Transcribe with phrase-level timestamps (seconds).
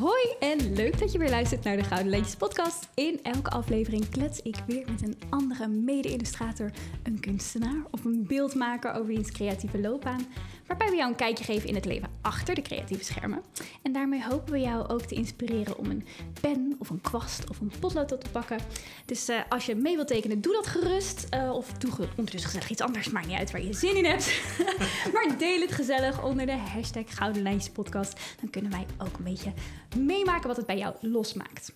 [0.00, 2.88] Hoi en leuk dat je weer luistert naar de Gouden Lijntjes podcast.
[2.94, 6.70] In elke aflevering klets ik weer met een andere mede-illustrator,
[7.02, 10.26] een kunstenaar of een beeldmaker over wiens creatieve loopbaan,
[10.66, 13.42] waarbij we jou een kijkje geven in het leven achter de creatieve schermen.
[13.82, 16.06] En daarmee hopen we jou ook te inspireren om een
[16.40, 18.58] pen of een kwast of een potlood te pakken.
[19.04, 21.26] Dus eh, als je mee wilt tekenen, doe dat gerust.
[21.30, 24.40] Eh, of doe ondertussen gezellig iets anders, maakt niet uit waar je zin in hebt.
[25.14, 28.20] maar deel het gezellig onder de hashtag Gouden Lijntjes podcast.
[28.40, 29.52] Dan kunnen wij ook een beetje
[29.96, 31.72] meemaken wat het bij jou losmaakt.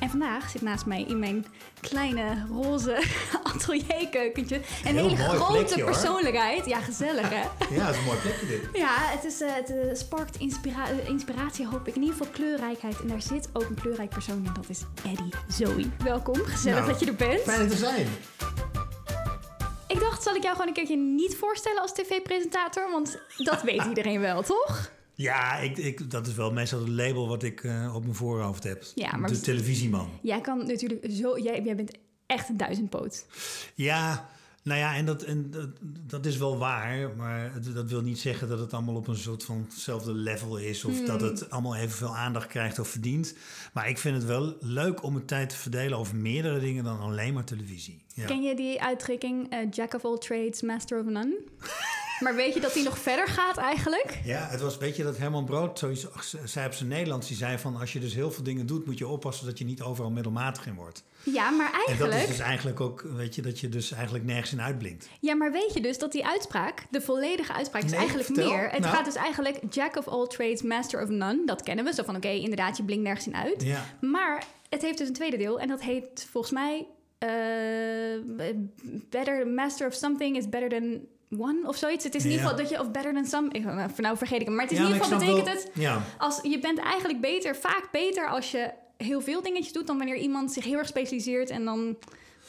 [0.00, 1.46] En vandaag zit naast mij in mijn
[1.80, 3.02] kleine roze
[3.42, 5.90] atelierkeukentje een Heel hele grote plekje, hoor.
[5.92, 6.66] persoonlijkheid.
[6.66, 7.42] Ja, gezellig hè?
[7.76, 8.60] Ja, dat is een mooi plekje dit.
[8.72, 11.94] Ja, het, is, eh, het eh, sparkt inspira- inspiratie, hoop ik.
[11.94, 13.00] In ieder geval kleurrijkheid.
[13.00, 14.52] En daar zit ook een kleurrijk persoon in.
[14.54, 15.84] Dat is Eddie Zoe.
[16.04, 17.40] Welkom, gezellig Nou, dat je er bent.
[17.40, 18.06] Fijn er te zijn.
[19.88, 22.90] Ik dacht, zal ik jou gewoon een keertje niet voorstellen als tv-presentator?
[22.90, 24.90] Want dat weet iedereen wel, toch?
[25.14, 28.62] Ja, ik, ik, dat is wel meestal het label wat ik eh, op mijn voorhoofd
[28.64, 28.84] heb.
[28.94, 30.08] Ja, maar- De televisieman.
[30.22, 31.38] Jij kan natuurlijk zo...
[31.38, 31.92] Jij, jij bent
[32.26, 33.26] echt een duizendpoot.
[33.74, 34.28] Ja,
[34.62, 35.68] nou ja, en dat, en dat,
[36.06, 37.10] dat is wel waar.
[37.16, 40.56] Maar het- dat wil niet zeggen dat het allemaal op een soort van hetzelfde level
[40.56, 40.84] is.
[40.84, 43.34] Of dat het allemaal evenveel aandacht krijgt of verdient.
[43.72, 47.00] Maar ik vind het wel leuk om mijn tijd te verdelen over meerdere dingen dan
[47.00, 48.02] alleen maar televisie.
[48.14, 48.26] Ja.
[48.26, 51.38] Ken je die uitdrukking eh, Jack of all trades, master of none?
[52.20, 54.18] Maar weet je dat die nog verder gaat eigenlijk?
[54.24, 56.06] Ja, het was, weet je, dat Herman Brood zoiets
[56.44, 57.28] zei op zijn Nederlands.
[57.28, 59.64] Die zei van, als je dus heel veel dingen doet, moet je oppassen dat je
[59.64, 61.02] niet overal middelmatig in wordt.
[61.22, 62.22] Ja, maar En dat eigenlijk...
[62.22, 65.08] is dus eigenlijk ook, weet je, dat je dus eigenlijk nergens in uitblinkt.
[65.20, 68.50] Ja, maar weet je dus dat die uitspraak, de volledige uitspraak, is Nee, eigenlijk vertel.
[68.50, 68.70] meer.
[68.70, 68.94] Het Nou.
[68.94, 71.42] gaat dus eigenlijk Jack of all trades, master of none.
[71.46, 71.92] Dat kennen we.
[71.94, 73.62] Zo van, oké, inderdaad, je blinkt nergens in uit.
[73.62, 73.84] Ja.
[74.00, 75.60] Maar het heeft dus een tweede deel.
[75.60, 76.86] En dat heet volgens mij...
[77.18, 77.28] eh,
[79.10, 81.00] better, master of something is better than
[81.38, 82.04] one of zoiets.
[82.04, 82.80] Het is in ieder geval dat je...
[82.80, 83.48] Of better than some...
[83.52, 84.54] ik- nou, vergeet ik hem.
[84.54, 85.70] Maar het is in ieder geval betekent het...
[86.18, 89.86] Als, je bent eigenlijk beter, vaak beter als je heel veel dingetjes doet...
[89.86, 91.96] dan wanneer iemand zich heel erg specialiseert en dan...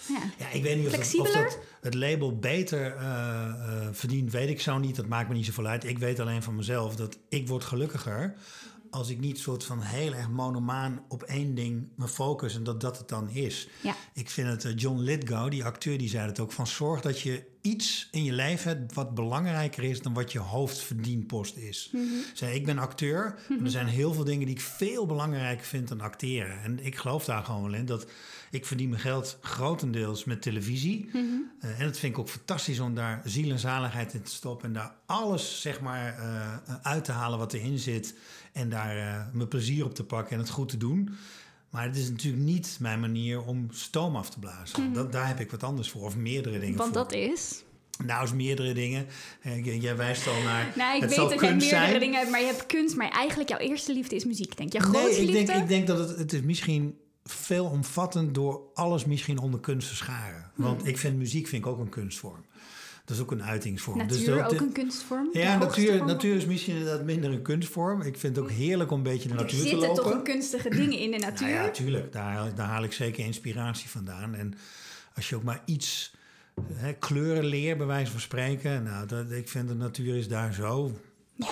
[0.08, 0.20] Ja.
[0.38, 1.44] Ja, ik weet niet of, dat, of Flexibeler?
[1.44, 4.96] dat het label beter eh, eh, verdient, weet ik zo niet.
[4.96, 5.84] Dat maakt me niet zoveel uit.
[5.84, 8.36] Ik weet alleen van mezelf dat ik word gelukkiger
[8.90, 12.82] als ik niet soort van heel erg monomaan op één ding me focus en dat
[12.82, 13.68] dat het dan is.
[13.82, 13.96] Ja.
[14.14, 17.20] Ik vind het, eh, John Lithgow, die acteur, die zei het ook, van zorg dat
[17.20, 21.92] je iets in je leven hebt wat belangrijker is dan wat je hoofdverdienpost is.
[22.34, 25.88] Zei, ik ben acteur, maar er zijn heel veel dingen die ik veel belangrijker vind
[25.88, 26.62] dan acteren.
[26.62, 28.08] En ik geloof daar gewoon wel in dat
[28.52, 31.10] ik verdien mijn geld grotendeels met televisie.
[31.60, 34.68] Eh, en dat vind ik ook fantastisch om daar ziel en zaligheid in te stoppen
[34.68, 38.16] en daar alles zeg maar eh, uit te halen wat erin zit
[38.54, 41.18] en daar eh, mijn plezier op te pakken en het goed te doen.
[41.76, 44.94] Maar het is natuurlijk niet mijn manier om stoom af te blazen.
[44.94, 47.04] dat, daar heb ik wat anders voor, of meerdere dingen Want voor.
[47.04, 47.64] dat is...
[48.06, 49.08] Nou, is meerdere dingen.
[49.42, 50.74] Eh, Jij wijst al naar.
[50.76, 52.00] Nou, ik het weet dat jij kunst meerdere zijn.
[52.00, 52.96] dingen hebt, maar je hebt kunst.
[52.96, 54.80] Maar eigenlijk jouw eerste liefde is muziek, denk je.
[54.80, 59.06] Jouw Nee, grootste ik denk, ik denk dat het, het is misschien veelomvattend door alles
[59.06, 60.52] misschien onder kunst te scharen.
[60.56, 62.46] Want ik vind muziek vind ik ook een kunstvorm.
[63.06, 63.98] Dat is ook een uitingsvorm.
[63.98, 65.30] Natuur Dus dat- ook een kunstvorm.
[65.32, 68.02] Ja, natuur, natuur is misschien inderdaad minder een kunstvorm.
[68.02, 70.04] Ik vind het ook heerlijk om een beetje de Er natuur te zitten lopen.
[70.04, 71.48] toch een kunstige dingen in de natuur.
[71.50, 72.12] Nou ja, tuurlijk.
[72.12, 74.36] Daar, daar haal ik zeker inspiratie vandaan.
[74.36, 74.54] En
[75.16, 76.14] als je ook maar iets
[76.74, 78.84] hè, kleuren leert, bij wijze van spreken.
[78.84, 80.92] Nou, dat, ik vind de natuur is daar zo
[81.36, 81.46] Ja.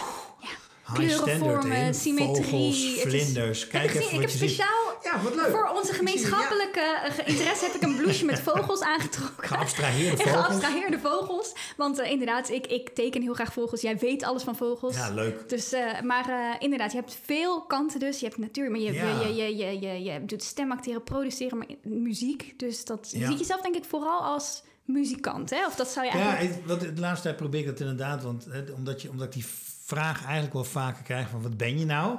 [0.97, 2.43] high symmetrie.
[2.43, 3.67] Vogels, vlinders.
[3.67, 4.82] Kijk ik gezien, even ik heb je speciaal
[5.13, 5.49] Ja, wat leuk.
[5.49, 9.47] voor onze gemeenschappelijke eh, interesse heb ik een blouseje met vogels aangetrokken.
[9.47, 10.45] Geabstraheerde En vogels.
[10.45, 11.53] geabstraheerde vogels.
[11.77, 13.81] Want eh, inderdaad, ik, ik teken heel graag vogels.
[13.81, 14.95] Jij weet alles van vogels.
[14.95, 15.49] Ja, leuk.
[15.49, 18.19] Dus, eh, maar inderdaad, je hebt veel kanten dus.
[18.19, 19.19] Je hebt natuur, maar je, Ja.
[19.21, 22.53] je, je, je, je, je doet stemacteren, produceren, maar muziek.
[22.59, 25.65] Dus dat je ziet jezelf denk ik vooral als muzikant, hè?
[25.65, 26.59] Of dat zou je Ja, eigenlijk...
[26.59, 28.23] ik, wat, de laatste tijd probeer ik dat inderdaad.
[28.23, 29.45] Want hè, omdat, je, omdat ik die
[29.85, 31.41] vraag eigenlijk wel vaker krijg van...
[31.41, 32.17] wat ben je nou?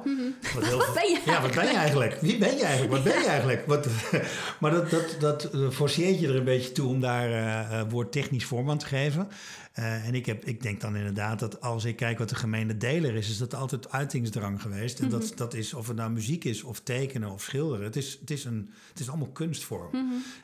[0.54, 0.78] Wat, heel Mhm.
[0.86, 2.20] Wat ben je Ja, wat ben je eigenlijk?
[2.20, 2.92] Wie ben je eigenlijk?
[2.92, 3.66] Wat ben je eigenlijk?
[3.66, 3.88] Wat,
[4.60, 7.90] maar dat, dat, dat eh, forceert je er een beetje toe om daar eh eh,
[7.90, 9.28] woordtechnisch vorm aan te geven.
[9.74, 13.14] En ik, heb, ik denk dan inderdaad dat als ik kijk wat de gemene deler
[13.14, 13.28] is...
[13.28, 15.00] is dat altijd uitingsdrang geweest.
[15.00, 17.84] En dat, dat is of het nou muziek is of tekenen of schilderen.
[17.84, 19.90] Het is, het is, een, het is allemaal kunstvorm.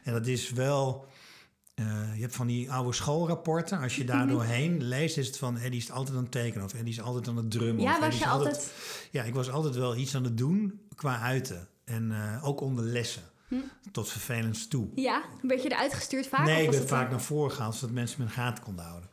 [0.02, 1.06] En dat is wel...
[1.80, 3.78] Eh, je hebt van die oude schoolrapporten.
[3.80, 4.12] Als je Mhm.
[4.16, 7.00] daar doorheen leest, is het van Eddie is altijd aan het tekenen of Eddie is
[7.00, 7.82] altijd aan het drummen.
[7.82, 8.72] Ja, was je altijd-
[9.10, 11.68] Ja, ik was altijd wel iets aan het doen qua uiten.
[11.84, 13.22] En eh, ook onder lessen.
[13.92, 14.88] Tot vervelends toe.
[14.94, 16.44] Ja, werd je eruit gestuurd vaak?
[16.46, 19.08] nee, ik ben vaak een- naar voren gegaan, zodat mensen de gaten konden houden.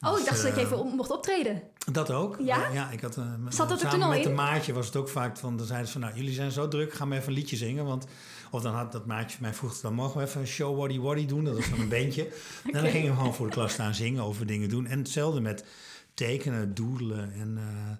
[0.00, 1.62] Oh, ik Dus, dacht dat je eh, even op- mocht optreden.
[1.92, 2.36] Dat ook.
[2.44, 2.68] Ja?
[2.72, 4.30] Ja ik had, met- Zat dat er samen toen al met in?
[4.30, 5.56] een maatje was het ook vaak van...
[5.56, 7.84] Dan zeiden ze van, nou, jullie zijn zo druk, ga maar even een liedje zingen.
[7.84, 8.06] Want,
[8.50, 11.26] of dan had dat maatje mij vroeg, dan mogen we even een show Waddy Waddy
[11.26, 11.44] doen.
[11.44, 12.28] Dat was van een bandje.
[12.64, 14.86] En dan gingen we gewoon voor de klas staan zingen over dingen doen.
[14.86, 15.64] En hetzelfde met
[16.14, 17.58] tekenen, doodelen en...
[17.58, 17.96] eh,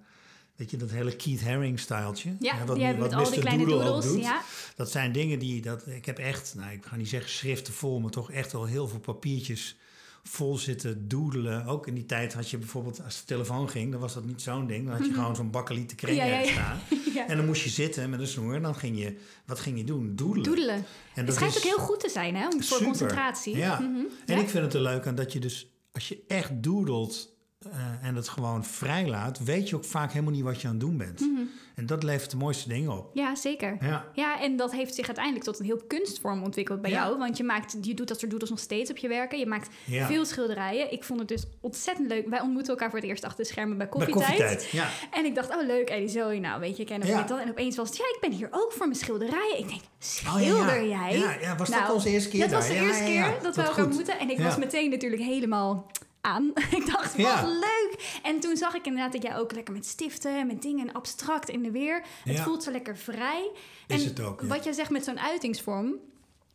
[0.56, 2.36] weet je, dat hele Keith Haring-styletje.
[2.40, 4.04] Ja, hè, wat, die hebben wat met al die kleine Doodle doodles.
[4.04, 4.20] doet.
[4.22, 4.42] Ja.
[4.76, 8.00] Dat zijn dingen die, dat, ik heb echt, nou ik ga niet zeggen schriften vol,
[8.00, 9.76] maar toch echt wel heel veel papiertjes
[10.22, 11.64] vol zitten doedelen.
[11.66, 14.42] Ook in die tijd had je bijvoorbeeld, als de telefoon ging, dan was dat niet
[14.42, 14.86] zo'n ding.
[14.86, 16.14] Dan had je gewoon zo'n bakkeliet te Mhm.
[16.14, 16.78] Ja, staan.
[17.14, 17.28] Ja.
[17.28, 19.84] En dan moest je zitten met een snoer en dan ging je, wat ging je
[19.84, 20.16] doen?
[20.16, 20.42] Doedelen.
[20.44, 20.74] Doedelen.
[20.74, 20.84] En
[21.14, 22.50] Het dat schijnt is ook heel goed te zijn, hè?
[22.50, 22.84] Voor super.
[22.84, 23.56] concentratie.
[23.56, 23.80] Ja.
[23.80, 24.00] Mhm.
[24.26, 28.06] En ik vind het er leuk aan dat je dus, als je echt doedelt eh,
[28.08, 30.82] en het gewoon vrij laat, weet je ook vaak helemaal niet wat je aan het
[30.82, 31.20] doen bent.
[31.20, 31.40] Mhm.
[31.74, 33.10] En dat levert de mooiste dingen op.
[33.14, 33.76] Ja, zeker.
[33.80, 34.04] Ja.
[34.14, 37.04] Ja, en dat heeft zich uiteindelijk tot een heel kunstvorm ontwikkeld bij Ja.
[37.04, 37.18] jou.
[37.18, 39.38] Want je, maakt, je doet dat soort doodles nog steeds op je werken.
[39.38, 40.06] Je maakt Ja.
[40.06, 40.92] veel schilderijen.
[40.92, 42.28] Ik vond het dus ontzettend leuk.
[42.28, 44.38] Wij ontmoeten elkaar voor het eerst achter de schermen bij Bij koffietijd.
[44.38, 44.70] koffietijd.
[44.70, 44.88] Ja.
[45.10, 47.18] En ik dacht, oh leuk, Ellie Zoe, nou weet je, ik ken Ja.
[47.18, 47.38] dit dan.
[47.38, 49.58] En opeens was het, ja, ik ben hier ook voor mijn schilderijen.
[49.58, 51.18] Ik denk, Oh, schilder jij?
[51.18, 53.62] Ja, ja, was dat Nou, onze eerste keer Dat was de eerste keer dat we
[53.62, 54.18] elkaar ontmoeten.
[54.18, 55.86] En ik was meteen natuurlijk helemaal
[56.20, 56.52] aan.
[56.78, 57.44] ik dacht, wat Ja.
[57.46, 58.20] leuk.
[58.22, 61.48] En toen zag ik inderdaad dat jij ook lekker met stiften en met dingen abstract
[61.48, 62.02] in de weer.
[62.24, 62.42] Het Ja.
[62.42, 63.50] voelt zo lekker vrij.
[63.86, 64.46] Is en het ook, ja.
[64.46, 65.94] wat jij zegt met zo'n uitingsvorm...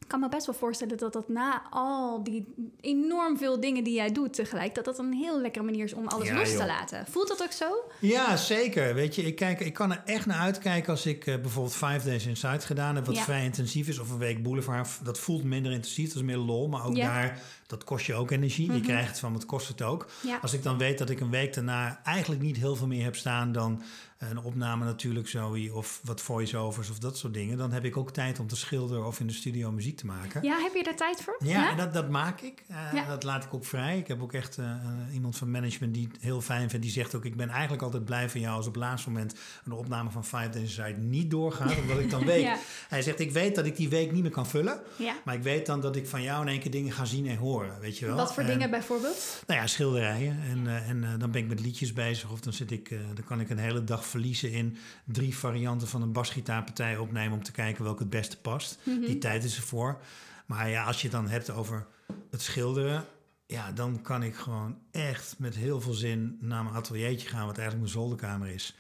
[0.05, 3.93] Ik kan me best wel voorstellen dat dat na al die enorm veel dingen die
[3.93, 4.75] jij doet tegelijk...
[4.75, 7.05] dat dat een heel lekkere manier is om alles Ja, los te laten.
[7.09, 7.65] Voelt dat ook zo?
[7.99, 8.93] Ja, zeker.
[8.93, 12.01] Weet je, ik, kijk, ik kan er echt naar uitkijken als ik eh, bijvoorbeeld Five
[12.09, 13.23] Days Inside gedaan heb, wat Ja.
[13.23, 14.89] vrij intensief is, of een week Boulevard.
[15.03, 17.13] Dat voelt minder intensief, dat is meer lol, maar ook Ja.
[17.13, 18.65] daar, dat kost je ook energie.
[18.65, 18.81] Je Mhm.
[18.87, 20.07] krijgt het van, wat kost het ook.
[20.41, 23.15] Als ik dan weet dat ik een week daarna eigenlijk niet heel veel meer heb
[23.15, 23.81] staan dan
[24.29, 28.11] een opname natuurlijk zo, of wat voice-overs of dat soort dingen, dan heb ik ook
[28.11, 30.43] tijd om te schilderen of in de studio muziek te maken.
[30.43, 31.35] Ja, heb je daar tijd voor?
[31.39, 32.63] Ja, en dat, dat maak ik.
[32.93, 33.05] Ja.
[33.07, 33.97] Dat laat ik ook vrij.
[33.97, 36.85] Ik heb ook echt eh, eh, iemand van management die het heel fijn vindt.
[36.85, 39.35] Die zegt ook, ik ben eigenlijk altijd blij van jou als op het laatste moment
[39.65, 41.77] een opname van Five Days Inside niet doorgaat.
[41.81, 42.57] Omdat ik dan weet, Ja.
[42.87, 44.79] hij zegt, ik weet dat ik die week niet meer kan vullen.
[44.97, 45.15] Ja.
[45.25, 47.37] Maar ik weet dan dat ik van jou in één keer dingen ga zien en
[47.37, 48.15] horen, weet je wel.
[48.15, 49.43] Wat voor En, dingen bijvoorbeeld?
[49.47, 50.39] Nou ja, schilderijen.
[50.49, 52.31] En, en dan ben ik met liedjes bezig.
[52.31, 56.01] Of dan, zit ik, dan kan ik een hele dag verliezen in drie varianten van
[56.01, 57.37] een basgitaarpartij opnemen...
[57.37, 58.79] om te kijken welke het beste past.
[58.83, 58.99] Mhm.
[58.99, 60.01] Die tijd is ervoor.
[60.45, 61.87] Maar ja, als je het dan hebt over
[62.29, 63.05] het schilderen...
[63.45, 67.45] ja, dan kan ik gewoon echt met heel veel zin naar mijn ateliertje gaan...
[67.45, 68.75] wat eigenlijk mijn zolderkamer is.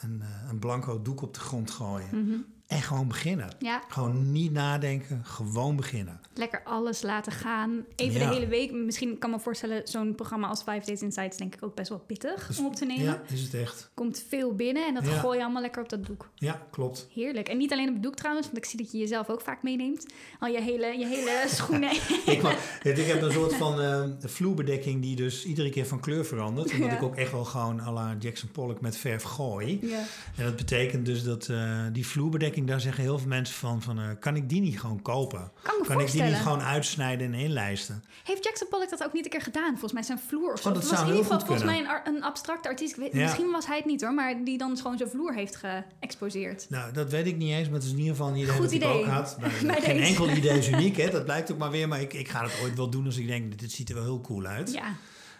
[0.00, 2.24] Een, eh, een blanco doek op de grond gooien.
[2.24, 2.38] Mhm.
[2.68, 3.48] En gewoon beginnen.
[3.58, 6.20] Ja, Gewoon niet nadenken, gewoon beginnen.
[6.34, 7.84] lekker alles laten gaan.
[7.96, 8.28] Even Ja.
[8.28, 8.72] de hele week.
[8.72, 11.88] Misschien kan me voorstellen, zo'n programma als Five Days Inside is denk ik ook best
[11.88, 13.04] wel pittig Dus- om op te nemen.
[13.04, 13.90] Ja, is het echt.
[13.94, 15.18] Komt veel binnen en dat Ja.
[15.18, 16.28] gooi je allemaal lekker op dat doek.
[16.34, 17.08] Ja, klopt.
[17.14, 17.48] Heerlijk.
[17.48, 19.62] En niet alleen op het doek trouwens, want ik zie dat je jezelf ook vaak
[19.62, 20.06] meeneemt.
[20.38, 21.90] Al je hele, je hele schoenen.
[22.24, 26.72] ik, heb een soort van eh, vloerbedekking die dus iedere keer van kleur verandert.
[26.72, 29.78] Omdat ik ook echt wel gewoon à la Jackson Pollock met verf gooi.
[29.82, 30.02] ja.
[30.36, 33.98] En dat betekent dus dat eh, die vloerbedekking, daar zeggen heel veel mensen van, van
[33.98, 35.52] eh, kan ik die niet gewoon kopen?
[35.86, 38.04] Kan ik die niet gewoon uitsnijden en inlijsten?
[38.24, 39.70] Heeft Jackson Pollock dat ook niet een keer gedaan?
[39.70, 40.68] Volgens mij zijn vloer of zo.
[40.68, 42.92] Oh, dat was in ieder geval volgens mij een, een abstracte artiest.
[42.96, 43.22] Ik weet- Ja.
[43.22, 46.66] Misschien was hij het niet hoor, maar die dan gewoon zijn vloer heeft geëxposeerd.
[46.68, 48.62] Nou, dat weet ik niet eens, maar het is in ieder geval een idee Goed
[48.62, 48.92] dat ik idee.
[48.92, 49.36] ook had.
[49.40, 50.08] Bij geen deze.
[50.08, 51.10] enkel idee is uniek, hè?
[51.10, 51.88] dat blijkt ook maar weer.
[51.88, 54.04] Maar ik, ik ga het ooit wel doen als ik denk, dit ziet er wel
[54.04, 54.72] heel cool uit.
[54.72, 54.94] Ja,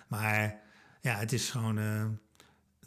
[0.08, 0.60] Maar
[1.00, 2.04] ja, het is gewoon eh,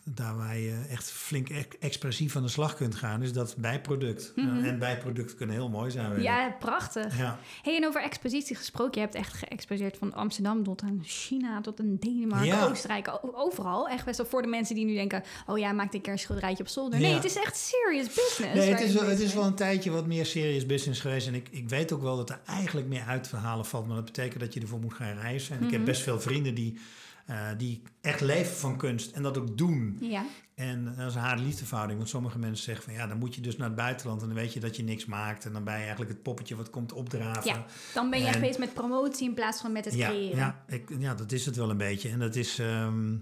[0.03, 4.31] daar waar je echt flink ex- expressief aan de slag kunt gaan, is dat bijproduct.
[4.35, 4.57] Mhm.
[4.57, 6.21] Ja, en bijproducten kunnen heel mooi zijn.
[6.21, 7.17] ja prachtig.
[7.17, 7.39] ja.
[7.61, 11.79] Hey, en over expositie gesproken, je hebt echt geëxposeerd van Amsterdam tot aan China, tot
[11.79, 12.65] aan Denemarken, Ja.
[12.67, 13.89] Oostenrijk, overal.
[13.89, 16.19] Echt best wel voor de mensen die nu denken, oh ja, maak een keer een
[16.19, 16.99] schilderijtje op zolder.
[16.99, 17.15] Nee, Ja.
[17.15, 18.53] het is echt serious business.
[18.59, 21.27] Nee, het is, wel, het is wel een tijdje wat meer serious business geweest.
[21.27, 23.85] En ik, ik weet ook wel dat er eigenlijk meer uit te halen valt.
[23.87, 25.55] Maar dat betekent dat je ervoor moet gaan reizen.
[25.57, 25.89] En ik heb Mhm.
[25.89, 26.79] best veel vrienden die,
[27.25, 29.97] eh, die echt leven van kunst en dat ook doen.
[29.99, 30.25] Ja,
[30.55, 31.97] En dat is een harde liefdeverhouding.
[31.97, 34.21] Want sommige mensen zeggen van ja, dan moet je dus naar het buitenland.
[34.21, 35.45] En dan weet je dat je niks maakt.
[35.45, 37.51] En dan ben je eigenlijk het poppetje wat komt opdraven.
[37.51, 40.37] Ja, dan ben je echt bezig met promotie in plaats van met het ja, creëren.
[40.37, 42.09] ja, ik, ja, dat is het wel een beetje.
[42.09, 42.59] En dat is.
[42.59, 43.15] ehm,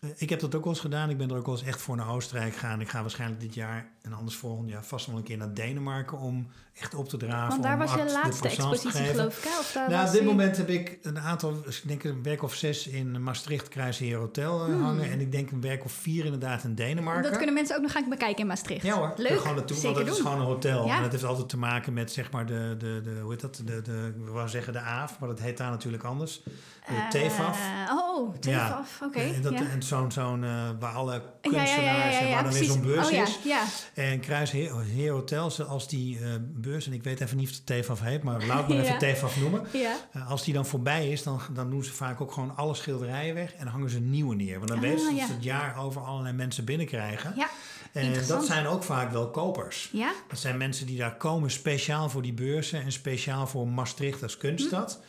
[0.00, 1.10] eh, ik heb dat ook wel eens gedaan.
[1.10, 2.80] Ik ben er ook wel eens echt voor naar Oostenrijk gegaan.
[2.80, 6.18] Ik ga waarschijnlijk dit jaar en anders volgend jaar vast wel een keer naar Denemarken
[6.18, 7.48] om echt op te draven.
[7.48, 9.44] Want daar was je laatste expositie, geloof ik.
[9.44, 9.58] hè?
[9.58, 12.54] Of daar Nou, op dit moment heb ik een aantal, ik denk een werk of
[12.54, 14.82] zes in Maastricht, Kruisheer Hotel eh, Hmm.
[14.84, 15.10] hangen.
[15.10, 17.22] En ik denk een werk of vier inderdaad in Denemarken.
[17.22, 18.82] Dat kunnen mensen ook nog gaan bekijken in Maastricht.
[18.82, 19.38] Ja hoor, Leuk.
[19.40, 20.86] gewoon naartoe, Zeker want het is gewoon een hotel.
[20.86, 20.96] Ja.
[20.96, 23.60] En dat heeft altijd te maken met zeg maar de, de, de hoe heet dat,
[23.64, 26.42] de, de, ik wou zeggen de AAF, maar dat heet daar natuurlijk anders.
[26.42, 27.60] De Eh, TFAF.
[27.90, 29.18] oh, TFAF, oké.
[29.18, 29.58] En, dat, ja.
[29.70, 33.22] en zo'n, zo'n eh, waar alle kunstenaars en waar dan weer zo'n beurs oh, ja,
[33.22, 33.38] is.
[33.44, 33.62] Ja,
[33.96, 37.54] En Kruis Heer, Heer Hotels, als die eh, beurs, en ik weet even niet of
[37.56, 39.62] het TFAF heet, maar laat maar even TFAF noemen.
[39.72, 39.96] ja.
[40.12, 43.34] Eh, als die dan voorbij is, dan, dan doen ze vaak ook gewoon alle schilderijen
[43.34, 44.56] weg en hangen ze nieuwe neer.
[44.58, 47.32] Want dan Ah, weten ze dat ze het jaar over allerlei mensen binnenkrijgen.
[47.36, 47.48] Ja,
[47.92, 49.88] en dat zijn ook vaak wel kopers.
[49.92, 50.12] ja.
[50.28, 54.36] Dat zijn mensen die daar komen speciaal voor die beurzen en speciaal voor Maastricht als
[54.36, 55.00] kunststad.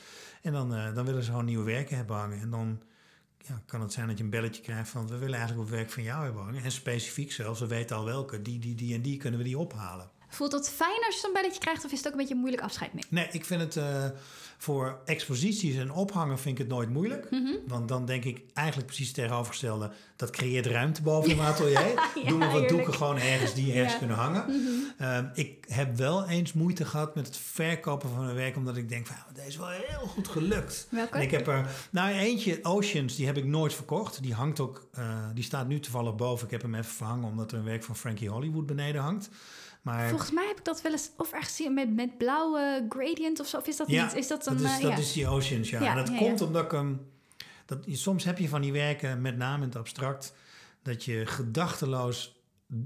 [0.42, 2.40] En dan, eh, dan willen ze gewoon nieuwe werken hebben hangen.
[2.42, 2.82] En dan
[3.48, 5.08] ja, kan het zijn dat je een belletje krijgt van...
[5.08, 6.64] we willen eigenlijk wat werk van jou hebben.
[6.64, 8.42] En specifiek zelfs, we weten al welke.
[8.42, 10.10] Die, die, die en die kunnen we die ophalen.
[10.30, 12.40] Voelt dat fijn als je zo'n belletje krijgt of is het ook een beetje een
[12.40, 13.08] moeilijk afscheid nemen?
[13.10, 14.06] Nee, ik vind het uh,
[14.58, 17.32] voor exposities en ophangen vind ik het nooit moeilijk.
[17.32, 17.54] Mhm.
[17.68, 19.92] Want dan denk ik eigenlijk precies het tegenovergestelde.
[20.16, 21.72] Dat creëert ruimte boven je atelier.
[21.74, 23.98] Ja, Doen we wat doeken gewoon ergens die ergens Ja.
[24.00, 24.46] kunnen hangen.
[24.48, 24.68] Mhm.
[24.98, 28.56] Ehm, ik heb wel eens moeite gehad met het verkopen van een werk.
[28.56, 30.88] Omdat ik denk van, deze is wel heel goed gelukt.
[30.90, 31.16] Welke?
[31.16, 34.22] En ik heb er, nou eentje, Oceans, die heb ik nooit verkocht.
[34.22, 35.04] Die hangt ook, eh,
[35.34, 36.46] die staat nu toevallig boven.
[36.46, 39.30] Ik heb hem even verhangen omdat er een werk van Frankie Hollywood beneden hangt.
[39.88, 43.40] Maar Volgens mij heb ik dat wel eens of ergens zien met, met blauwe gradient
[43.40, 43.58] of zo.
[43.58, 44.16] Of is dat Ja, niet?
[44.16, 44.58] Is dat een...
[44.58, 44.98] dat, is, eh, dat ja.
[44.98, 45.82] is die Oceans, ja.
[45.82, 47.02] Ja, en dat komt omdat ik hem...
[47.66, 50.34] Dat, soms heb je van die werken, met name in het abstract...
[50.84, 52.42] dat je gedachteloos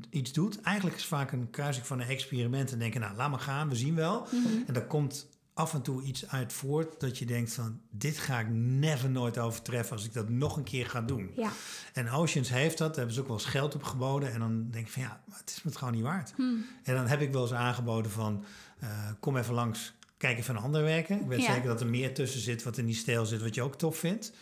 [0.09, 0.61] iets doet.
[0.61, 2.71] Eigenlijk is het vaak een kruising van een experiment...
[2.71, 4.27] en denken, nou, laat maar gaan, we zien wel.
[4.31, 4.47] Mhm.
[4.67, 5.27] En daar komt
[5.61, 6.99] af en toe iets uit voort...
[6.99, 9.95] dat je denkt van, dit ga ik never nooit overtreffen...
[9.95, 11.31] als ik dat nog een keer ga doen.
[11.35, 11.51] Ja.
[11.93, 14.31] En Oceans heeft dat, daar hebben ze ook wel eens geld op geboden.
[14.33, 16.33] En dan denk ik van ja, maar het is me het gewoon niet waard.
[16.35, 16.65] Hmm.
[16.83, 18.45] En dan heb ik wel eens aangeboden van,
[18.79, 21.21] eh, kom even langs, kijk even naar andere werken.
[21.21, 21.53] Ik weet Ja.
[21.53, 23.97] zeker dat er meer tussen zit wat in die stijl zit, wat je ook tof
[23.97, 24.33] vindt.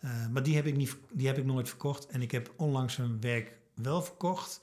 [0.00, 2.06] Eh, maar die heb, ik niet, die heb ik nooit verkocht.
[2.06, 4.60] En ik heb onlangs een werk wel verkocht,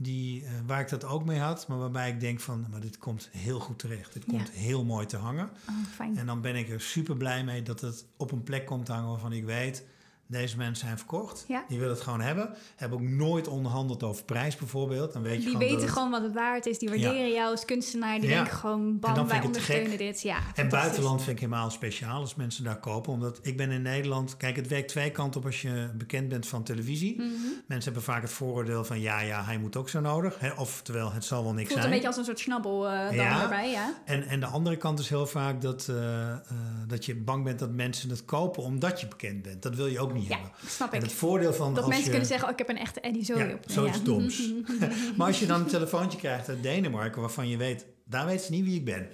[0.00, 1.68] die, eh, waar ik dat ook mee had.
[1.68, 4.12] Maar waarbij ik denk van, maar dit komt heel goed terecht.
[4.12, 4.32] Dit Ja.
[4.32, 5.50] komt heel mooi te hangen.
[5.68, 6.18] Oh, fijn.
[6.18, 8.92] En dan ben ik er super blij mee dat het op een plek komt te
[8.92, 9.84] hangen waarvan ik weet.
[10.30, 11.44] Deze mensen zijn verkocht.
[11.48, 11.64] Ja.
[11.68, 12.50] Die willen het gewoon hebben.
[12.76, 15.12] Hebben ook nooit onderhandeld over prijs bijvoorbeeld.
[15.12, 16.78] Dan weet je Die gewoon weten het- gewoon wat het waard is.
[16.78, 18.20] Die waarderen jou als kunstenaar.
[18.20, 18.34] Die Ja.
[18.36, 20.20] denken gewoon, En bam, dan wij ondersteunen dit.
[20.22, 23.12] Ja, En buitenland vind ik helemaal speciaal als mensen daar kopen.
[23.12, 24.36] Omdat ik ben in Nederland...
[24.36, 27.14] Kijk, het werkt twee kanten op als je bekend bent van televisie.
[27.16, 27.26] Mhm.
[27.66, 29.00] Mensen hebben vaak het vooroordeel van...
[29.00, 30.38] ja, ja, hij moet ook zo nodig.
[30.40, 30.52] Hè?
[30.52, 31.84] Oftewel, het zal wel niks Voelt zijn.
[31.84, 33.42] een beetje als een soort snabbel eh dan Ja.
[33.42, 33.94] erbij, ja.
[34.04, 36.38] En, en de andere kant is heel vaak dat, eh, eh,
[36.86, 38.62] dat je bang bent dat mensen het kopen...
[38.62, 39.62] omdat je bekend bent.
[39.62, 40.52] Dat wil je ook niet Ja, hebben.
[40.66, 41.02] snap En ik.
[41.02, 43.38] het voordeel van Dat mensen je, kunnen zeggen, oh, ik heb een echte Eddie Zoe
[43.38, 43.64] ja, op.
[43.66, 44.04] zoiets ja.
[44.04, 44.52] doms.
[45.16, 48.50] maar als je dan een telefoontje krijgt uit Denemarken waarvan je weet, daar weet ze
[48.50, 49.08] niet wie ik ben.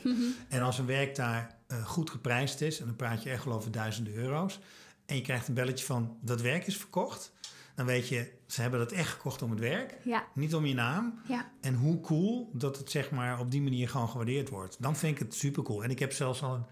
[0.48, 3.54] En als een werk daar eh, goed geprijsd is, en dan praat je echt wel
[3.54, 4.60] over duizenden euro's,
[5.06, 7.32] en je krijgt een belletje van dat werk is verkocht,
[7.74, 10.74] dan weet je, ze hebben dat echt gekocht om het werk, Ja, niet om je
[10.74, 11.20] naam.
[11.28, 11.50] ja.
[11.60, 14.76] En hoe cool dat het zeg maar op die manier gewoon gewaardeerd wordt.
[14.80, 15.84] Dan vind ik het super cool.
[15.84, 16.64] En ik heb zelfs al een,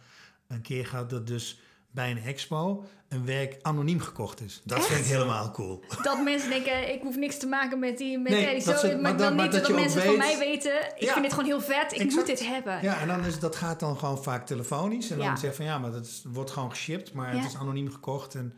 [0.47, 1.61] een keer gehad dat dus
[1.93, 4.61] bij een expo een werk anoniem gekocht is.
[4.65, 5.13] Dat vind ik Echt?
[5.15, 5.85] helemaal cool.
[6.03, 8.99] Dat mensen denken, ik hoef niks te maken met die met Nee, Eddie dat ze-
[9.03, 11.11] maar, dan niet dat dat, mensen van weet- mij weten, ik Ja.
[11.13, 12.15] vind dit gewoon heel vet, ik Exact.
[12.15, 12.83] moet dit hebben.
[12.83, 15.11] Ja, en dan is, dat gaat dan gewoon vaak telefonisch.
[15.11, 15.27] En Ja.
[15.27, 17.41] dan zeg van ja, maar dat is- wordt gewoon geshipped, maar Ja.
[17.41, 18.35] het is anoniem gekocht.
[18.35, 18.55] En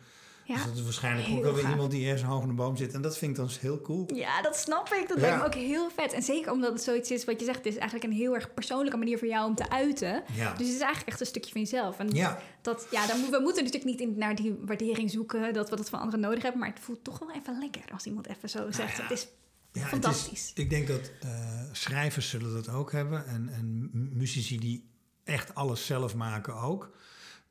[0.46, 0.54] Ja.
[0.54, 1.72] dus dat is waarschijnlijk Heel ook wel weer gaaf.
[1.72, 2.92] iemand die ergens hoog in de boom zit.
[2.94, 4.14] En dat vind ik dan heel cool.
[4.14, 5.08] Ja, dat snap ik.
[5.08, 5.22] Dat Ja.
[5.22, 6.12] lijkt me ook heel vet.
[6.12, 8.54] En zeker omdat het zoiets is wat je zegt, het is eigenlijk een heel erg
[8.54, 10.22] persoonlijke manier voor jou om te uiten.
[10.32, 10.50] Ja.
[10.54, 11.98] Dus het is eigenlijk echt een stukje van jezelf.
[11.98, 15.70] En Ja, dat, ja, dan, we moeten natuurlijk niet in, naar die waardering zoeken, dat
[15.70, 16.60] we dat van anderen nodig hebben.
[16.60, 18.96] Maar het voelt toch wel even lekker als iemand even zo zegt.
[18.96, 19.02] ja.
[19.02, 19.28] Het is
[19.72, 20.32] ja fantastisch.
[20.32, 23.26] is- ik denk dat eh, schrijvers zullen dat ook hebben.
[23.26, 24.88] En, en mu- muzici die
[25.24, 26.90] echt alles zelf maken ook.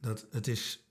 [0.02, 0.83] Dat het is...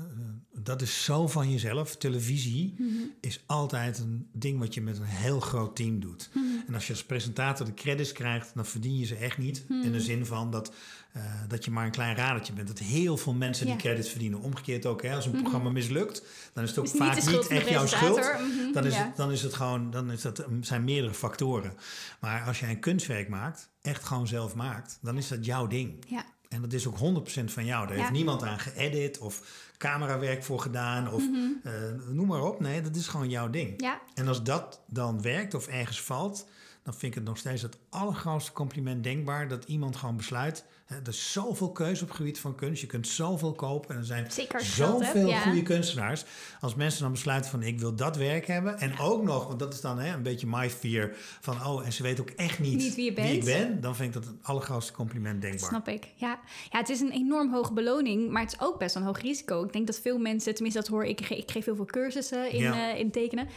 [0.00, 1.96] eh, dat is zo van jezelf.
[1.96, 2.90] Televisie Mhm.
[3.20, 6.30] is altijd een ding wat je met een heel groot team doet.
[6.34, 6.44] Mhm.
[6.66, 9.64] En als je als presentator de credits krijgt, dan verdien je ze echt niet.
[9.68, 9.82] Mhm.
[9.82, 10.72] In de zin van dat,
[11.12, 12.68] eh, dat je maar een klein radertje bent.
[12.68, 14.40] Dat heel veel mensen die credits verdienen.
[14.40, 17.68] Omgekeerd ook, hè, als een programma mislukt, dan is het ook Is vaak niet, echt
[17.68, 18.30] jouw schuld.
[18.72, 19.04] Dan is, ja.
[19.06, 21.72] het, dan is het gewoon, dan is dat, um, zijn meerdere factoren.
[22.20, 26.04] Maar als jij een kunstwerk maakt, echt gewoon zelf maakt, dan is dat jouw ding.
[26.08, 26.24] Ja.
[26.50, 27.86] En dat is ook 100% van jou.
[27.86, 28.00] Daar Ja.
[28.02, 29.42] heeft niemand aan geëdit of
[29.78, 31.22] camerawerk voor gedaan of
[31.62, 31.72] eh,
[32.08, 32.60] noem maar op.
[32.60, 33.70] Nee, dat is gewoon jouw ding.
[33.76, 33.84] Mhm.
[33.84, 36.48] Ja, En als dat dan werkt of ergens valt,
[36.82, 40.64] dan vind ik het nog steeds het allergrootste compliment denkbaar dat iemand gewoon besluit.
[40.90, 42.80] Er is zoveel keuze op het gebied van kunst.
[42.80, 45.40] Je kunt zoveel kopen en er zijn Zeker hebt, zoveel ja.
[45.40, 46.24] goede kunstenaars.
[46.60, 49.74] Als mensen dan besluiten van ik wil dat werk hebben en ook nog, want dat
[49.74, 52.76] is dan hè, een beetje my fear van oh en ze weet ook echt niet,
[52.76, 53.28] Niet wie je bent.
[53.30, 55.68] ik ben, dan vind ik dat het allergrootste compliment dat denkbaar.
[55.68, 56.08] snap ik.
[56.14, 56.38] Ja.
[56.70, 59.64] ja, het is een enorm hoge beloning, maar het is ook best een hoog risico.
[59.64, 62.60] Ik denk dat veel mensen, tenminste dat hoor ik, ik geef heel veel cursussen in,
[62.60, 62.92] Ja.
[62.92, 63.48] eh, in tekenen.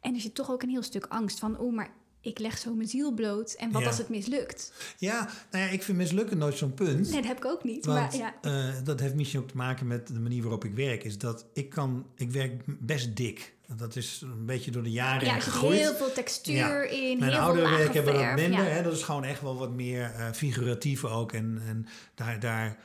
[0.00, 1.90] En er zit toch ook een heel stuk angst van, oh, maar
[2.26, 3.52] ik leg zo mijn ziel bloot.
[3.52, 3.88] En wat Ja.
[3.88, 4.72] als het mislukt?
[4.98, 7.00] Ja, nou ja, ik vind mislukken nooit zo'n punt.
[7.10, 7.86] Nee, dat heb ik ook niet.
[7.86, 10.74] Want maar ja, eh, dat heeft misschien ook te maken met de manier waarop ik
[10.74, 11.04] werk.
[11.04, 13.54] Is dat ik kan, ik werk best dik.
[13.76, 16.82] Dat is een beetje door de jaren ja, heen er zit heel veel textuur Ja.
[16.82, 18.70] in, Mijn oudere werk hebben we dat minder.
[18.72, 18.82] Hè?
[18.82, 21.32] Dat is gewoon echt wel wat meer eh, figuratief ook.
[21.32, 22.78] En, en daar, daar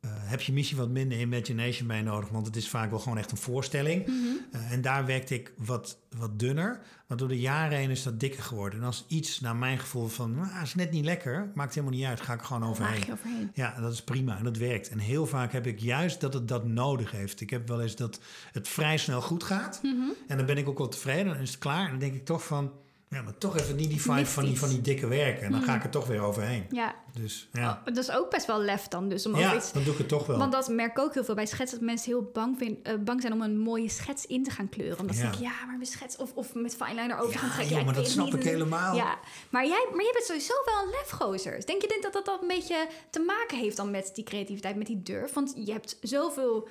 [0.00, 3.18] eh, heb je missie wat minder imagination bij nodig, want het is vaak wel gewoon
[3.18, 4.06] echt een voorstelling.
[4.06, 4.14] Mhm.
[4.52, 8.20] Eh, en daar werkte ik wat, wat dunner, maar door de jaren heen is dat
[8.20, 8.78] dikker geworden.
[8.78, 12.06] En als iets naar mijn gevoel van, nou, is net niet lekker, maakt helemaal niet
[12.06, 13.04] uit, ga ik gewoon overheen.
[13.06, 13.50] je overheen.
[13.54, 14.88] Ja, dat is prima en dat werkt.
[14.88, 17.40] En heel vaak heb ik juist dat het dat nodig heeft.
[17.40, 18.20] Ik heb wel eens dat
[18.52, 19.80] het vrij snel goed gaat.
[19.82, 20.10] Mhm.
[20.28, 21.84] En dan ben ik ook wel tevreden, dan is het klaar.
[21.84, 22.72] En dan denk ik toch van,
[23.10, 25.42] ja, maar toch even niet die vibe van die, van die dikke werken.
[25.44, 26.66] En dan ga ik er toch weer overheen.
[26.70, 29.26] Ja, Dus ja, Oh, dat is ook best wel lef dan dus.
[29.26, 30.38] Om ja iets, dan doe ik het toch wel.
[30.38, 31.70] want dat merk ik ook heel veel bij schets.
[31.70, 34.68] Dat mensen heel bang, vind, eh, bang zijn om een mooie schets in te gaan
[34.68, 34.98] kleuren.
[34.98, 35.28] Omdat ze Ja.
[35.30, 36.16] denken, ja, maar mijn schets...
[36.16, 37.76] Of, of met fineliner over gaan ja, trekken.
[37.76, 38.34] joh, maar dat snap niet.
[38.34, 38.94] ik helemaal.
[38.96, 39.18] Ja,
[39.50, 41.66] maar jij, maar jij bent sowieso wel een lefgozer.
[41.66, 44.86] Denk je dat dat, dat een beetje te maken heeft dan met die creativiteit, met
[44.86, 45.32] die durf?
[45.34, 46.68] Want je hebt zoveel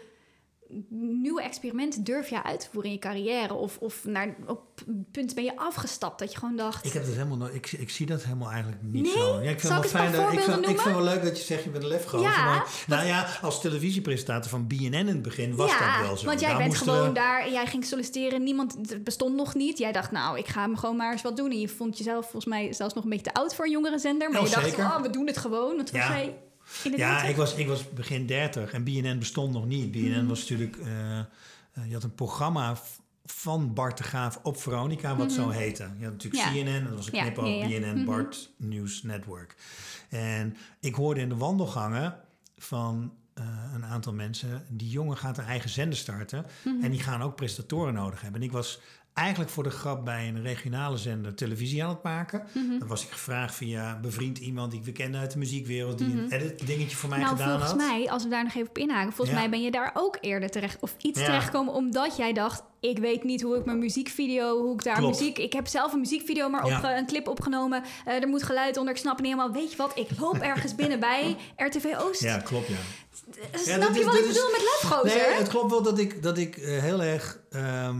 [0.90, 3.54] nieuwe experimenten durf je uit te voeren in je carrière.
[3.54, 6.86] Of, of naar, op een punt ben je afgestapt dat je gewoon dacht...
[6.86, 9.12] Ik, heb dat helemaal no- ik, ik zie dat helemaal eigenlijk niet Nee?
[9.12, 9.34] zo.
[9.42, 11.38] Ja, ik vind het wel fijn dat, ik, vind, ik vind het wel leuk dat
[11.38, 12.30] je zegt je bent een lefgozer.
[12.30, 16.18] Ja, maar, nou ja, als televisiepresentator van BNN in het begin was ja, dat wel
[16.18, 16.26] zo.
[16.26, 19.78] want jij Daar bent gewoon we- daar, jij ging solliciteren, niemand, het bestond nog niet.
[19.78, 21.52] Jij dacht, nou, ik ga hem gewoon maar eens wat doen.
[21.52, 24.00] En je vond jezelf volgens mij zelfs nog een beetje te oud voor een jongere
[24.00, 24.30] zender.
[24.32, 24.84] Maar Oh, je dacht, zeker.
[24.86, 25.76] oh, we doen het gewoon.
[25.76, 26.08] Want toen Ja.
[26.96, 29.92] Ja, ik was, ik was begin 30 en BNN bestond nog niet.
[29.92, 30.28] BNN Mhm.
[30.28, 30.78] was natuurlijk...
[30.78, 31.26] eh, eh,
[31.88, 32.78] je had een programma
[33.26, 35.84] van Bart de Graaf op Veronica, wat zo heette.
[35.98, 36.56] Je had natuurlijk Mhm.
[36.56, 36.64] Ja.
[36.64, 37.80] CNN, dat was een Ja, knip op ja, ja.
[37.80, 38.06] BNN, Mhm.
[38.06, 39.56] Bart News Network.
[40.10, 42.16] En ik hoorde in de wandelgangen
[42.58, 44.66] van eh, een aantal mensen...
[44.70, 46.46] die jongen gaat een eigen zender starten...
[46.64, 46.84] Mhm.
[46.84, 48.42] en die gaan ook presentatoren nodig hebben.
[48.42, 48.80] En ik was
[49.18, 52.44] eigenlijk voor de grap bij een regionale zender televisie aan het maken.
[52.54, 52.80] Mhm.
[52.80, 55.98] Dan was ik gevraagd via bevriend iemand die ik kende uit de muziekwereld...
[55.98, 57.90] die een edit dingetje voor mij nou, gedaan volgens had.
[57.92, 59.42] mij, als we daar nog even op inhaken, volgens Ja.
[59.44, 61.26] mij ben je daar ook eerder terecht of iets Ja.
[61.26, 65.20] terechtgekomen omdat jij dacht, ik weet niet hoe ik mijn muziekvideo, hoe ik daar Klopt.
[65.20, 66.98] muziek, ik heb zelf een muziekvideo maar op Ja.
[66.98, 69.92] een clip opgenomen, Eh, er moet geluid onder, ik snap niet helemaal, weet je wat,
[69.98, 72.22] ik loop ergens binnen bij RTV Oost.
[72.22, 72.76] Ja, klopt, ja.
[73.54, 75.28] Snap Ja, je is- wat dat ik is- bedoel met lefgozer?
[75.30, 77.40] Nee, het klopt wel dat ik, dat ik eh, heel erg...
[77.50, 77.96] ehm,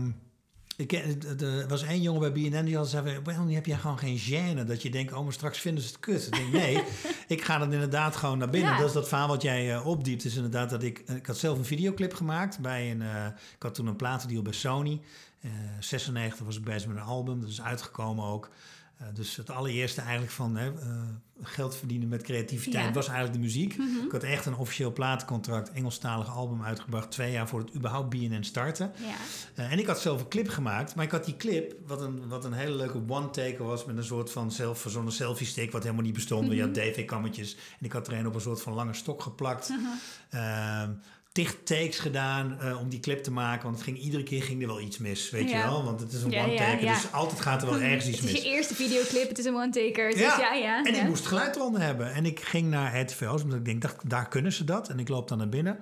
[0.78, 3.20] ik er was één jongen bij BNN die had zei...
[3.24, 4.64] Waarom heb jij gewoon geen gêne?
[4.64, 6.26] Dat je denkt, oh, maar straks vinden ze het kut.
[6.26, 6.82] Ik denk, nee,
[7.36, 8.70] ik ga dan inderdaad gewoon naar binnen.
[8.70, 8.78] Ja.
[8.78, 10.24] Dat is dat verhaal wat jij eh, opdiept.
[10.24, 10.98] is inderdaad dat ik...
[10.98, 13.02] Ik had zelf een videoclip gemaakt bij een...
[13.02, 15.00] eh, ik had toen een platendeal bij Sony.
[15.40, 17.40] Eh 96 was ik bezig met een album.
[17.40, 18.50] Dat is uitgekomen ook.
[18.98, 21.00] Eh, dus het allereerste eigenlijk van hè, eh,
[21.42, 22.92] geld verdienen met creativiteit Ja.
[22.92, 23.74] was eigenlijk de muziek.
[24.04, 28.42] Ik had echt een officieel platencontract, Engelstalig album uitgebracht, twee jaar voor het überhaupt BNN
[28.42, 28.92] starten.
[28.96, 29.14] Ja.
[29.54, 32.28] Eh, en ik had zelf een clip gemaakt, maar ik had die clip, wat een,
[32.28, 36.04] wat een hele leuke one-taker was, met een soort van zelf verzonnen selfie-stick, wat helemaal
[36.04, 36.52] niet bestond.
[36.52, 39.72] Je had DV-kammetjes en ik had er een op een soort van lange stok geplakt.
[40.30, 40.90] Ehm,
[41.32, 44.60] tig takes gedaan eh, om die clip te maken, want het ging, iedere keer ging
[44.62, 45.56] er wel iets mis, weet Ja.
[45.58, 45.84] je wel?
[45.84, 46.94] Want het is een Ja, one-taker, ja.
[46.94, 48.42] dus altijd gaat er wel ergens iets Het is mis.
[48.42, 50.10] je eerste videoclip, het is een one-taker.
[50.10, 50.82] Dus ja, ja.
[50.84, 52.12] En ik moest geluid eronder hebben.
[52.12, 54.88] En ik ging naar RTV Oost, omdat ik denk, dacht, daar kunnen ze dat.
[54.88, 55.78] En ik loop dan naar binnen.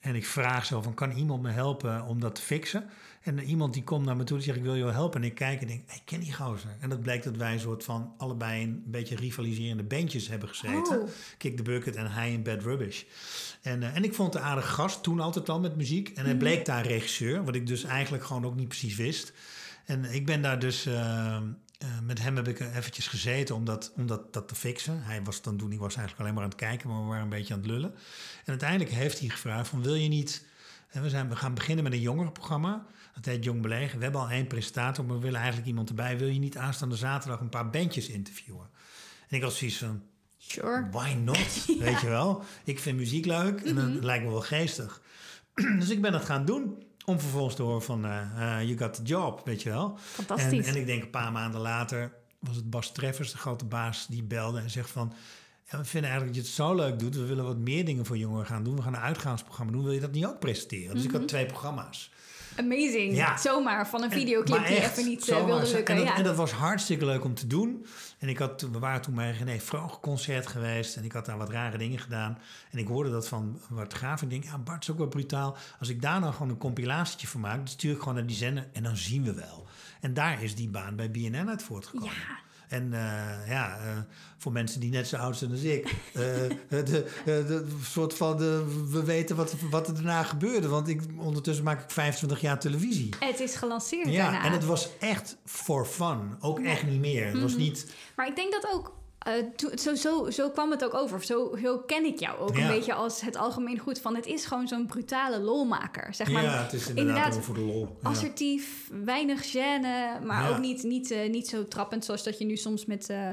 [0.00, 2.90] En ik vraag zo van, kan iemand me helpen om dat te fixen?
[3.28, 5.20] En iemand die komt naar me toe en zegt, ik wil je wel helpen.
[5.20, 6.70] En ik kijk en denk, ik ken die gozer.
[6.80, 11.00] En dat blijkt dat wij een soort van allebei een beetje rivaliserende bandjes hebben gezeten.
[11.00, 11.08] Oh.
[11.38, 13.02] Kick the Bucket en High in Bad Rubbish.
[13.62, 16.08] En, eh, en ik vond het een aardig gast, toen altijd al met muziek.
[16.08, 16.38] En hij Mhm.
[16.38, 19.32] bleek daar regisseur, wat ik dus eigenlijk gewoon ook niet precies wist.
[19.84, 20.86] En ik ben daar dus...
[20.86, 21.42] eh, eh,
[22.02, 25.02] met hem heb ik eventjes gezeten om, dat, om dat, dat te fixen.
[25.02, 27.22] Hij was dan toen, ik was eigenlijk alleen maar aan het kijken, maar we waren
[27.22, 27.90] een beetje aan het lullen.
[28.38, 30.46] En uiteindelijk heeft hij gevraagd van wil je niet...
[30.88, 32.86] En we, zijn, we gaan beginnen met een jongerenprogramma.
[33.20, 33.96] Dat heet Jong Belegen.
[33.98, 36.18] We hebben al één presentator, maar we willen eigenlijk iemand erbij.
[36.18, 38.66] Wil je niet aanstaande zaterdag een paar bandjes interviewen?
[39.28, 40.02] En ik had zoiets van,
[40.38, 40.88] Sure.
[40.90, 41.66] why not?
[41.78, 42.42] Weet je wel?
[42.64, 43.94] Ik vind muziek leuk en Mhm.
[43.94, 45.00] dat lijkt me wel geestig.
[45.78, 46.82] dus ik ben dat gaan doen.
[47.04, 48.20] Om vervolgens te horen van, eh,
[48.60, 49.98] eh, you got the job, weet je wel.
[49.98, 50.66] Fantastisch.
[50.66, 54.06] En, en ik denk een paar maanden later was het Bas Treffers, de grote baas,
[54.06, 55.12] die belde en zegt van...
[55.70, 57.14] Ja, we vinden eigenlijk dat je het zo leuk doet.
[57.16, 58.76] We willen wat meer dingen voor jongeren gaan doen.
[58.76, 59.82] We gaan een uitgaansprogramma doen.
[59.84, 60.94] Wil je dat niet ook presenteren?
[60.94, 61.18] Dus ik Mhm.
[61.18, 62.10] had twee programma's.
[62.58, 63.14] Amazing.
[63.16, 63.36] Ja.
[63.36, 65.44] Zomaar van een En- videoclip die echt, even niet eh, zomaar.
[65.46, 65.94] wilde lukken.
[65.94, 66.16] En dat, ja.
[66.16, 67.86] en dat was hartstikke leuk om te doen.
[68.18, 70.96] En ik had, we waren toen bij René Vroeg concert geweest.
[70.96, 72.38] En ik had daar wat rare dingen gedaan.
[72.70, 74.22] En ik hoorde dat van Bart Graaf.
[74.22, 75.56] Ik denk, ja, Bart is ook wel brutaal.
[75.78, 77.56] Als ik daar nou gewoon een compilatietje van maak...
[77.56, 79.66] dan stuur ik gewoon naar die zender en dan zien we wel.
[80.00, 82.14] En daar is die baan bij BNN uit voortgekomen.
[82.14, 82.46] Ja.
[82.68, 83.96] En eh, ja, eh,
[84.38, 86.22] voor mensen die net zo oud zijn als ik, eh,
[86.84, 90.68] de, de, soort van de, we weten wat, wat er daarna gebeurde.
[90.68, 93.08] Want ik, ondertussen maak ik 25 jaar televisie.
[93.18, 94.44] Het is gelanceerd Ja, daarna.
[94.46, 96.36] en het was echt for fun.
[96.40, 97.26] Ook echt niet meer.
[97.26, 97.60] Het was Mhm.
[97.60, 97.92] niet.
[98.16, 98.96] Maar ik denk dat ook
[99.36, 101.24] eh, zo, zo, zo kwam het ook over.
[101.24, 102.62] Zo, zo ken ik jou ook Ja.
[102.62, 104.14] een beetje als het algemeen goed van...
[104.14, 106.42] het is gewoon zo'n brutale lolmaker, zeg maar.
[106.42, 107.96] ja, het is inderdaad, voor de lol.
[108.02, 108.08] Ja.
[108.08, 110.48] assertief, weinig gêne, maar Ja.
[110.48, 113.28] ook niet, niet, eh, niet zo trappend zoals dat je nu soms met, eh,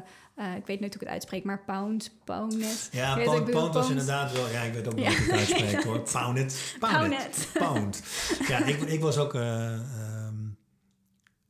[0.55, 2.89] ik weet niet hoe ik het uitspreek, maar pound, pound.
[2.91, 3.15] Ja,
[3.51, 4.47] pound, was inderdaad wel...
[4.49, 5.99] Ja, ik weet ook niet hoe ik het uitspreek hoor.
[5.99, 6.75] Pound it.
[7.53, 8.03] Pound.
[8.47, 9.33] Ja, ik, ik was ook...
[9.33, 9.83] eh, ehm,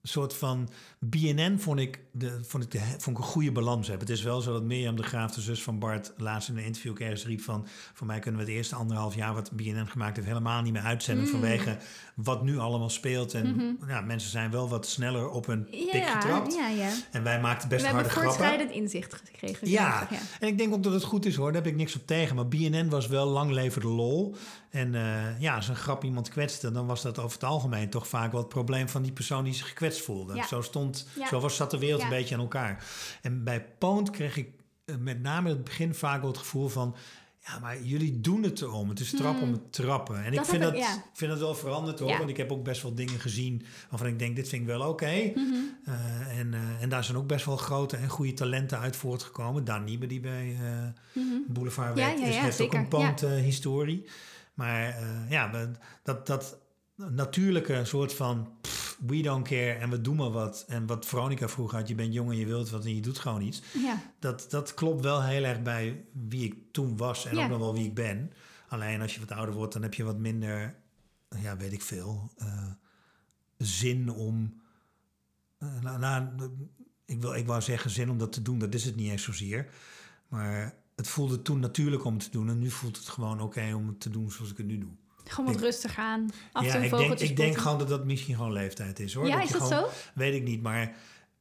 [0.01, 0.69] een soort van
[1.09, 4.07] BNN vond ik, de, vond, ik de, vond ik een goede balans hebben.
[4.07, 6.63] Het is wel zo dat Mirjam de Graaf, de zus van Bart, laatst in een
[6.63, 7.67] interview ook ergens riep van...
[7.93, 10.81] voor mij kunnen we het eerste anderhalf jaar wat BNN gemaakt heeft helemaal niet meer
[10.81, 11.25] uitzenden...
[11.25, 11.31] Mm.
[11.31, 11.77] vanwege
[12.15, 13.33] wat nu allemaal speelt.
[13.33, 15.97] En ja, mensen zijn wel wat sneller op hun pik Mhm.
[15.97, 16.53] Ja, getrapt.
[16.53, 16.91] ja, ja.
[17.11, 18.41] En wij maakten best We harde hebben grappen.
[18.43, 19.69] voortschrijdend inzicht gekregen.
[19.69, 20.17] Ja, ja.
[20.39, 22.35] en ik denk ook dat het goed is hoor, daar heb ik niks op tegen.
[22.35, 24.35] Maar BNN was wel lang leven de lol.
[24.69, 28.07] En eh, ja, als een grap iemand kwetste, dan was dat over het algemeen toch
[28.07, 30.43] vaak wel het probleem van die persoon die zich gekwetst voelde.
[30.47, 31.27] Zo, stond, Ja.
[31.27, 32.07] zo was, zat de wereld Ja.
[32.07, 32.85] een beetje aan elkaar.
[33.21, 34.49] En bij Poont kreeg ik
[34.85, 36.95] eh, met name in het begin vaak wel het gevoel van.
[37.47, 38.89] Ja, maar jullie doen het erom.
[38.89, 40.23] Het is trap om het trappen.
[40.23, 40.45] En ik Hmm.
[40.47, 40.93] Vind dat, ik- ja.
[40.95, 42.09] ik vind dat wel veranderd hoor.
[42.09, 42.17] Ja.
[42.17, 44.89] Want ik heb ook best wel dingen gezien waarvan ik denk, dit vind ik wel
[44.89, 45.31] oké.
[45.35, 45.53] Mhm.
[45.85, 49.63] Eh, en, eh, en daar zijn ook best wel grote en goede talenten uit voortgekomen.
[49.65, 50.57] Daan Niebe, die bij
[51.47, 51.99] Boulevard Mhm.
[51.99, 54.05] Ja, werkt, ja, is, ja, heeft ook een poont-historie.
[54.53, 55.67] maar eh, ja,
[56.03, 56.57] dat, dat
[56.95, 60.65] natuurlijke soort van pff, we don't care en we doen maar wat.
[60.67, 63.19] En wat Veronica vroeger had, je bent jong en je wilt wat en je doet
[63.19, 63.61] gewoon iets.
[63.73, 64.01] Ja.
[64.19, 67.43] Dat, dat klopt wel heel erg bij wie ik toen was en Ja.
[67.43, 68.31] ook nog wel wie ik ben.
[68.67, 70.75] Alleen als je wat ouder wordt, dan heb je wat minder,
[71.41, 72.71] ja, weet ik veel, eh,
[73.57, 74.61] zin om.
[75.81, 76.27] nou, nou,
[77.05, 79.23] ik, wil, ik wou zeggen zin om dat te doen, dat is het niet eens
[79.23, 79.69] zozeer.
[80.27, 83.73] Maar het voelde toen natuurlijk om het te doen en nu voelt het gewoon oké
[83.73, 84.91] om het te doen zoals ik het nu doe.
[85.29, 86.29] Gewoon wat Ik- rustig aan.
[86.51, 89.27] Af ja, ik denk, ik denk gewoon dat dat misschien gewoon leeftijd is hoor.
[89.27, 89.89] Ja, je is dat gewoon- zo?
[90.13, 90.93] Weet ik niet, maar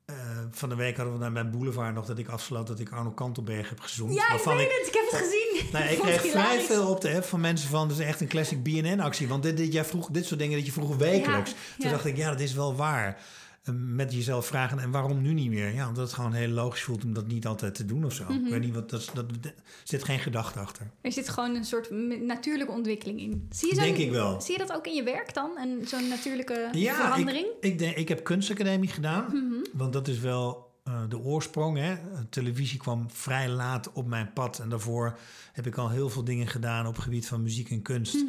[0.04, 0.14] eh,
[0.50, 3.10] van de week hadden we naar mijn boulevard nog dat ik afsloot dat ik Arno
[3.10, 4.14] Kantelberg heb gezoend.
[4.14, 4.86] Ja, ik weet het.
[4.86, 5.70] Ik heb het gezien.
[5.72, 7.88] Nou, ik het kreeg vrij veel op de app van mensen van...
[7.88, 9.28] dat is echt een classic BNN-actie.
[9.28, 11.50] Want dit, dit, jij vroeg, dit soort dingen dat je vroeg wekelijks.
[11.50, 11.90] Ja, Toen ja.
[11.90, 13.18] dacht ik, ja, dat is wel waar.
[13.64, 15.74] Eh, Met jezelf vragen, en waarom nu niet meer?
[15.74, 18.24] Ja, omdat het gewoon heel logisch voelt om dat niet altijd te doen of zo.
[18.24, 18.44] Mhm.
[18.44, 20.90] Ik weet niet, wat, dat, dat, er zit geen gedachte achter.
[21.00, 23.46] Er zit gewoon een soort natuurlijke ontwikkeling in.
[23.50, 24.40] Zie je, zo'n- Denk ik wel.
[24.40, 25.56] zie je dat ook in je werk dan?
[25.58, 27.46] En zo'n natuurlijke Ja, verandering?
[27.46, 27.56] Mhm.
[27.60, 29.24] ik, ik, denk, ik heb kunstacademie gedaan.
[29.72, 31.78] Want dat is wel eh, de oorsprong.
[31.78, 31.96] Hè?
[32.30, 34.58] Televisie kwam vrij laat op mijn pad.
[34.58, 35.18] En daarvoor
[35.52, 38.14] heb ik al heel veel dingen gedaan op het gebied van muziek en kunst.
[38.14, 38.24] Mhm.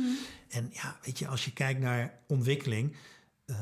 [0.49, 2.95] En ja, weet je, als je kijkt naar ontwikkeling,
[3.45, 3.55] eh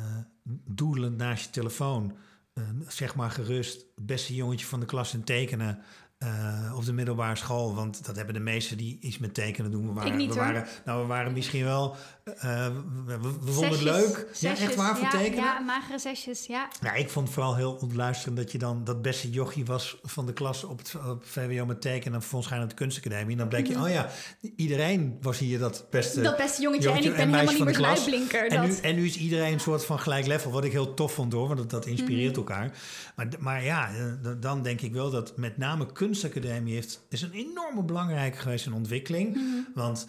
[0.66, 2.14] doelend naast je telefoon,
[2.54, 5.80] eh, zeg maar gerust, beste jongetje van de klas in tekenen.
[6.18, 9.88] eh, op de middelbare school, want dat hebben de meesten die iets met tekenen doen.
[9.88, 11.96] We waren, niet, we waren, nou, we waren misschien wel.
[12.24, 12.68] Eh,
[13.06, 14.28] we, vonden het Zesjes, leuk.
[14.40, 15.44] ja, echt waar voor ja, tekenen.
[15.44, 16.68] Ja, magere zesjes, ja.
[16.82, 20.26] Ja, ik vond het vooral heel ontluisterend dat je dan dat beste jochie was van
[20.26, 23.32] de klas op het op VWO met tekenen en vervolgens ga je naar de kunstacademie.
[23.32, 24.10] En dan bleek je, oh ja,
[24.56, 26.28] iedereen was hier dat beste Mhm.
[26.30, 26.90] Dat beste jongetje.
[26.90, 28.48] En ik ben helemaal niet meer uitblinker.
[28.48, 31.14] En nu, en nu is iedereen een soort van gelijk level, wat ik heel tof
[31.14, 32.40] vond hoor, want dat, dat inspireert Mhm.
[32.40, 32.72] elkaar.
[33.16, 37.32] Maar, maar ja, eh, dan denk ik wel dat met name kunstacademie heeft, is een
[37.32, 39.36] enorme belangrijke geweest in ontwikkeling.
[39.36, 39.44] Mhm.
[39.74, 40.08] Want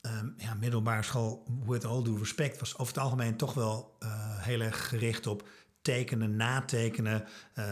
[0.00, 4.08] ehm, ja, middelbare school, with all due respect, was over het algemeen toch wel eh,
[4.42, 5.48] heel erg gericht op
[5.82, 7.24] tekenen, natekenen.
[7.54, 7.64] eh,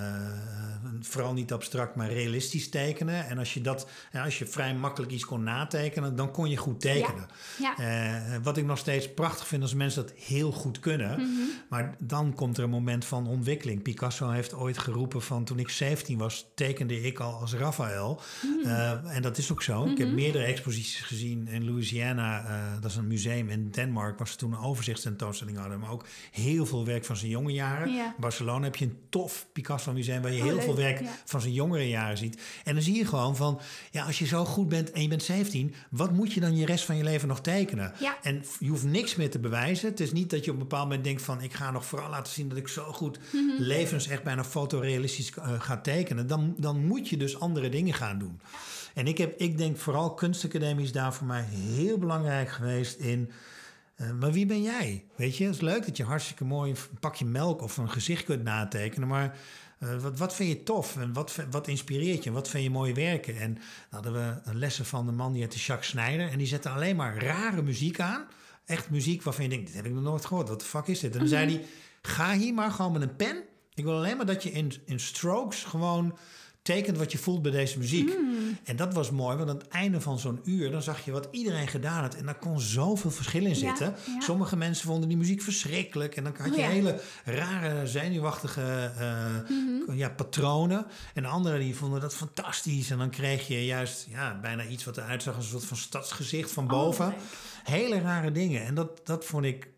[1.01, 3.27] vooral niet abstract, maar realistisch tekenen.
[3.27, 6.81] En als je dat, als je vrij makkelijk iets kon natekenen, dan kon je goed
[6.81, 7.27] tekenen.
[7.59, 7.77] Ja.
[7.79, 11.11] Eh, wat ik nog steeds prachtig vind als mensen dat heel goed kunnen.
[11.11, 11.29] Mhm.
[11.69, 13.83] Maar dan komt er een moment van ontwikkeling.
[13.83, 18.21] Picasso heeft ooit geroepen van toen ik 17 was, tekende ik al als Raphaël.
[18.43, 18.69] Mhm.
[18.69, 19.87] Eh, en dat is ook zo.
[19.87, 22.47] Ik heb meerdere exposities gezien in Louisiana.
[22.81, 25.79] dat is een museum in Denemarken, waar ze toen een overzichtstentoonstelling hadden.
[25.79, 27.93] Maar ook heel veel werk van zijn jonge jaren.
[27.93, 27.98] Ja.
[28.19, 31.11] Barcelona heb je een tof Picasso museum waar je Oh, heel leuk, veel werk ja.
[31.25, 32.41] van zijn jongere jaren ziet.
[32.65, 35.23] En dan zie je gewoon van, ja, als je zo goed bent en je bent
[35.23, 37.93] 17, wat moet je dan je rest van je leven nog tekenen?
[38.01, 38.17] Ja.
[38.23, 39.89] En je hoeft niks meer te bewijzen.
[39.89, 42.11] Het is niet dat je op een bepaald moment denkt van, ik ga nog vooral
[42.11, 43.63] laten zien dat ik zo goed Mhm.
[43.63, 46.27] levens echt bijna fotorealistisch eh, ga tekenen.
[46.27, 48.41] Dan, dan moet je dus andere dingen gaan doen.
[48.95, 53.31] En ik, heb, ik denk vooral kunstacademie is daar voor mij heel belangrijk geweest in.
[53.99, 55.05] Eh, maar wie ben jij?
[55.17, 58.25] Weet je, het is leuk dat je hartstikke mooi een pakje melk of een gezicht
[58.25, 59.09] kunt natekenen.
[59.09, 59.39] Maar
[59.79, 62.31] eh, wat, wat vind je tof en wat, wat inspireert je?
[62.31, 63.39] Wat vind je mooie werken?
[63.39, 66.31] En dan hadden we lessen van de man die heette Jacques Snijder.
[66.31, 68.27] En die zette alleen maar rare muziek aan.
[68.65, 70.49] Echt muziek waarvan je denkt, dit heb ik nog nooit gehoord.
[70.49, 71.13] Wat de fuck is dit?
[71.13, 71.65] En dan zei hij,
[72.03, 73.43] ga hier maar gewoon met een pen.
[73.75, 76.19] Ik wil alleen maar dat je in, in strokes gewoon
[76.75, 78.15] tekent wat je voelt bij deze muziek.
[78.15, 78.59] Hmm.
[78.65, 80.71] En dat was mooi, want aan het einde van zo'n uur...
[80.71, 82.15] dan zag je wat iedereen gedaan had.
[82.15, 83.95] En daar kon zoveel verschil in zitten.
[84.07, 84.21] ja.
[84.21, 86.17] Sommige mensen vonden die muziek verschrikkelijk.
[86.17, 86.69] En dan had je Oh ja.
[86.69, 89.93] hele rare, zenuwachtige eh, Mhm.
[89.97, 90.87] ja, patronen.
[91.15, 92.91] En anderen die vonden dat fantastisch.
[92.91, 95.77] En dan kreeg je juist ja, bijna iets wat eruit zag als een soort van
[95.77, 97.07] stadsgezicht van boven.
[97.07, 97.21] Oh, leuk.
[97.65, 98.65] Hele rare dingen.
[98.65, 99.69] En dat, dat vond ik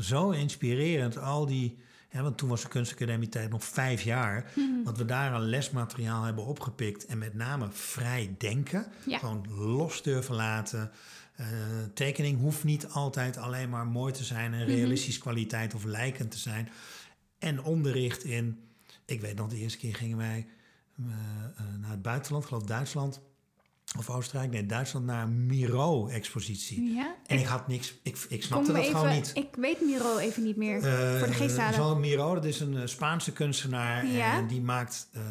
[0.00, 1.18] zo inspirerend.
[1.18, 1.78] Al die,
[2.22, 4.52] want toen was de kunstacademie tijd nog vijf jaar.
[4.54, 4.82] Mhm.
[4.84, 7.06] Wat we daar aan lesmateriaal hebben opgepikt.
[7.06, 8.86] En met name vrij denken.
[9.06, 9.18] Ja.
[9.18, 10.90] Gewoon los durven laten.
[11.36, 11.46] Eh,
[11.94, 16.38] tekening hoeft niet altijd alleen maar mooi te zijn en realistisch kwaliteit of lijkend te
[16.38, 16.68] zijn.
[17.38, 18.58] En onderricht in,
[19.04, 20.46] ik weet nog, de eerste keer gingen wij
[20.98, 23.20] eh, eh, naar het buitenland, geloof Duitsland
[23.98, 26.94] of Oostenrijk, nee, Duitsland, naar een Miro-expositie.
[26.94, 27.14] Ja.
[27.26, 29.30] En ik had niks, ik, ik snapte dat gewoon niet.
[29.34, 30.76] Ik weet Miro even niet meer.
[30.84, 32.00] Eh, voor de geesthalen.
[32.00, 34.32] Miro, dat is een eh, Spaanse kunstenaar Ja.
[34.36, 35.22] en die maakt eh,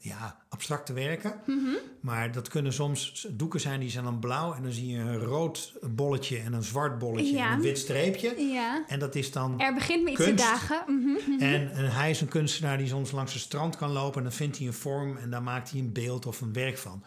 [0.00, 1.34] ja, abstracte werken.
[1.46, 1.58] Mhm.
[2.00, 5.18] Maar dat kunnen soms doeken zijn die zijn dan blauw en dan zie je een
[5.18, 7.46] rood bolletje en een zwart bolletje Ja.
[7.46, 8.40] en een wit streepje.
[8.40, 8.84] Ja.
[8.88, 9.60] En dat is dan.
[9.60, 10.82] Er begint me iets te dagen.
[10.86, 11.40] Mhm.
[11.42, 14.32] En, en hij is een kunstenaar die soms langs het strand kan lopen en dan
[14.32, 17.02] vindt hij een vorm en daar maakt hij een beeld of een werk van.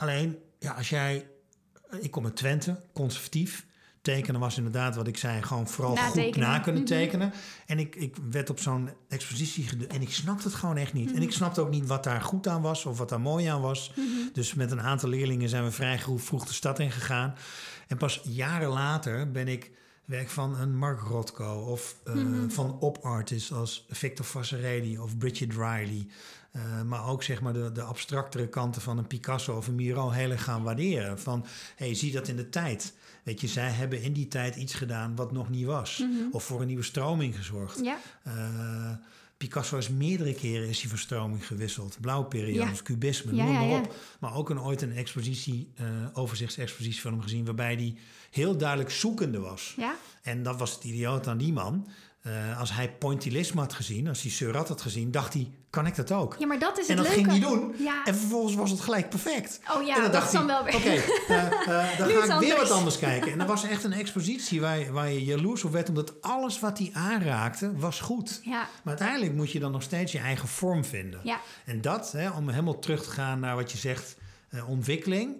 [0.00, 1.26] Alleen, ja, als jij.
[2.00, 3.66] Ik kom uit Twente, conservatief.
[4.02, 6.90] Tekenen was inderdaad wat ik zei, gewoon vooral goed na kunnen Mhm.
[6.90, 7.32] tekenen.
[7.66, 11.12] En ik, ik werd op zo'n expositie en ik snapte het gewoon echt niet.
[11.12, 13.60] En ik snapte ook niet wat daar goed aan was of wat daar mooi aan
[13.60, 13.92] was.
[14.32, 17.34] Dus met een aantal leerlingen zijn we vrij vroeg de stad in gegaan.
[17.88, 19.70] En pas jaren later ben ik
[20.04, 22.14] werk van een Mark Rothko of eh,
[22.48, 26.06] van op-artists als Victor Vasarely of Bridget Riley.
[26.52, 30.10] Eh, maar ook zeg maar de, de abstractere kanten van een Picasso of een Miro
[30.10, 31.18] heel erg gaan waarderen.
[31.20, 32.92] Van, hey, zie dat in de tijd.
[33.22, 36.04] Weet je, zij hebben in die tijd iets gedaan wat nog niet was.
[36.30, 37.80] Of voor een nieuwe stroming gezorgd.
[37.84, 37.98] Ja.
[38.22, 38.90] Eh,
[39.36, 41.96] Picasso is meerdere keren is hij van stroming gewisseld.
[42.00, 42.82] Blauwperiodes, Ja.
[42.84, 43.94] cubisme, noem maar ja, op.
[44.20, 47.44] Maar ook een, ooit een expositie, eh, overzichtsexpositie van hem gezien...
[47.44, 47.94] waarbij hij
[48.30, 49.74] heel duidelijk zoekende was.
[49.76, 49.94] Ja.
[50.22, 51.86] En dat was het idioot aan die man.
[52.58, 55.10] Als hij pointillisme had gezien, als hij Seurat had gezien...
[55.10, 56.36] dacht hij, kan ik dat ook?
[56.38, 57.30] ja, maar dat is en het dat leuke.
[57.30, 57.74] ging hij doen.
[57.78, 58.04] Ja.
[58.04, 59.60] En vervolgens was het gelijk perfect.
[59.76, 60.96] Oh ja, en dat dacht is dan wel weer- Oké, eh,
[61.46, 62.98] eh, dan ga ik weer wat anders.
[62.98, 63.32] kijken.
[63.32, 65.88] En er was echt een expositie waar, waar je jaloers op werd...
[65.88, 68.40] omdat alles wat hij aanraakte, was goed.
[68.44, 68.58] Ja.
[68.58, 71.20] Maar uiteindelijk moet je dan nog steeds je eigen vorm vinden.
[71.22, 71.40] Ja.
[71.64, 74.16] En dat, hè, om helemaal terug te gaan naar wat je zegt,
[74.48, 75.36] eh, ontwikkeling.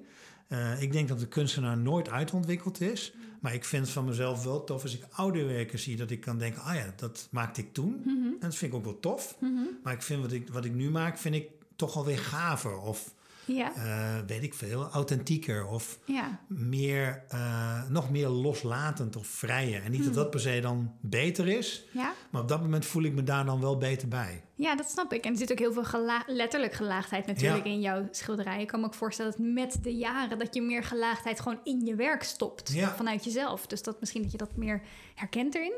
[0.78, 3.12] Ik denk dat de kunstenaar nooit uitontwikkeld is.
[3.40, 5.96] Maar ik vind het van mezelf wel tof als ik oude werken zie...
[5.96, 8.00] dat ik kan denken, ah ja, dat maakte ik toen.
[8.04, 8.26] Mhm.
[8.26, 9.36] En dat vind ik ook wel tof.
[9.82, 12.78] Maar ik vind wat ik, wat ik nu maak, vind ik toch alweer gaver.
[12.78, 13.74] Of Ja.
[13.74, 15.66] eh, weet ik veel, authentieker.
[15.66, 16.40] Of Ja.
[16.48, 19.82] meer, eh, nog meer loslatend of vrijer.
[19.82, 21.84] En niet dat dat per se dan beter is...
[21.92, 22.12] Ja.
[22.30, 24.44] maar op dat moment voel ik me daar dan wel beter bij.
[24.54, 25.24] Ja, dat snap ik.
[25.24, 27.70] En er zit ook heel veel gela- letterlijk gelaagdheid natuurlijk Ja.
[27.72, 28.60] in jouw schilderij.
[28.60, 31.84] Ik kan me ook voorstellen dat met de jaren dat je meer gelaagdheid gewoon in
[31.84, 32.72] je werk stopt.
[32.96, 33.66] Vanuit jezelf.
[33.66, 34.82] Dus dat misschien dat je dat meer
[35.14, 35.72] herkent erin.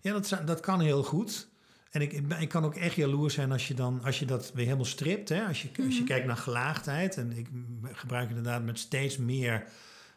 [0.00, 1.48] Ja, dat, dat kan heel goed.
[1.94, 4.64] En ik, ik, kan ook echt jaloers zijn als je, dan, als je dat weer
[4.64, 5.28] helemaal stript.
[5.28, 5.44] Hè?
[5.46, 7.16] Als, je, als je kijkt naar gelaagdheid.
[7.16, 7.46] En ik
[7.92, 9.64] gebruik inderdaad met steeds meer,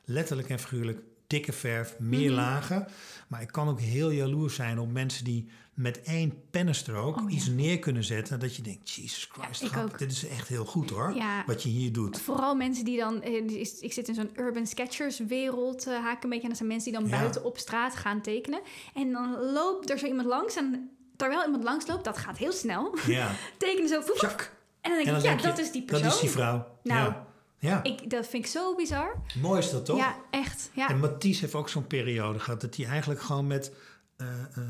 [0.05, 2.87] letterlijk en figuurlijk, dikke verf, meer lagen.
[3.27, 7.35] Maar ik kan ook heel jaloers zijn op mensen die met één pennenstrook Oh, ja.
[7.35, 8.39] iets neer kunnen zetten.
[8.39, 11.13] Dat je denkt, Jesus Christ, grap, dit is echt heel goed hoor.
[11.15, 11.43] Ja.
[11.45, 12.19] Wat je hier doet.
[12.21, 13.21] Vooral mensen die dan...
[13.21, 16.43] eh, Ik zit in zo'n urban sketchers wereld, eh, haak een beetje.
[16.43, 18.61] En dat zijn mensen die dan buiten op straat gaan tekenen.
[18.93, 20.55] En dan loopt er zo iemand langs.
[20.55, 22.97] En terwijl iemand langs loopt, dat gaat heel snel.
[23.07, 24.01] Ja, Tekenen zo...
[24.01, 24.51] voep.
[24.81, 26.03] En dan denk En ik, dan ja, denk je, dat is die persoon.
[26.03, 26.67] Dat is die vrouw.
[26.83, 27.25] Nou, ja.
[27.59, 29.15] Ja, Ik, dat vind ik zo bizar.
[29.41, 29.97] mooi is dat toch?
[29.97, 30.69] Ja, echt.
[30.73, 30.89] Ja.
[30.89, 33.71] En Matisse heeft ook zo'n periode gehad dat hij eigenlijk gewoon met
[34.17, 34.63] eh, eh,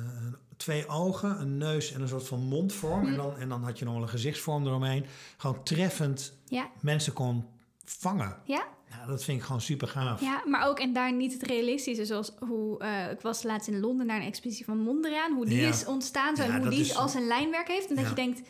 [0.57, 2.99] twee ogen, een neus en een soort van mondvorm.
[3.01, 3.07] Mhm.
[3.11, 5.05] En, dan, en dan had je nog wel een gezichtsvorm eromheen.
[5.37, 7.45] Gewoon treffend Ja, mensen kon
[7.85, 8.37] vangen.
[8.43, 8.63] ja,
[8.97, 10.21] Nou, dat vind ik gewoon super gaaf.
[10.21, 13.79] ja, maar ook en daar niet het realistische, zoals hoe eh, ik was laatst in
[13.79, 15.67] Londen naar een expositie van Mondriaan, hoe die Ja.
[15.69, 18.03] is ontstaan, zo, Ja, en hoe dat die is- als een lijnwerk heeft, en dat
[18.03, 18.09] Ja.
[18.09, 18.41] je denkt,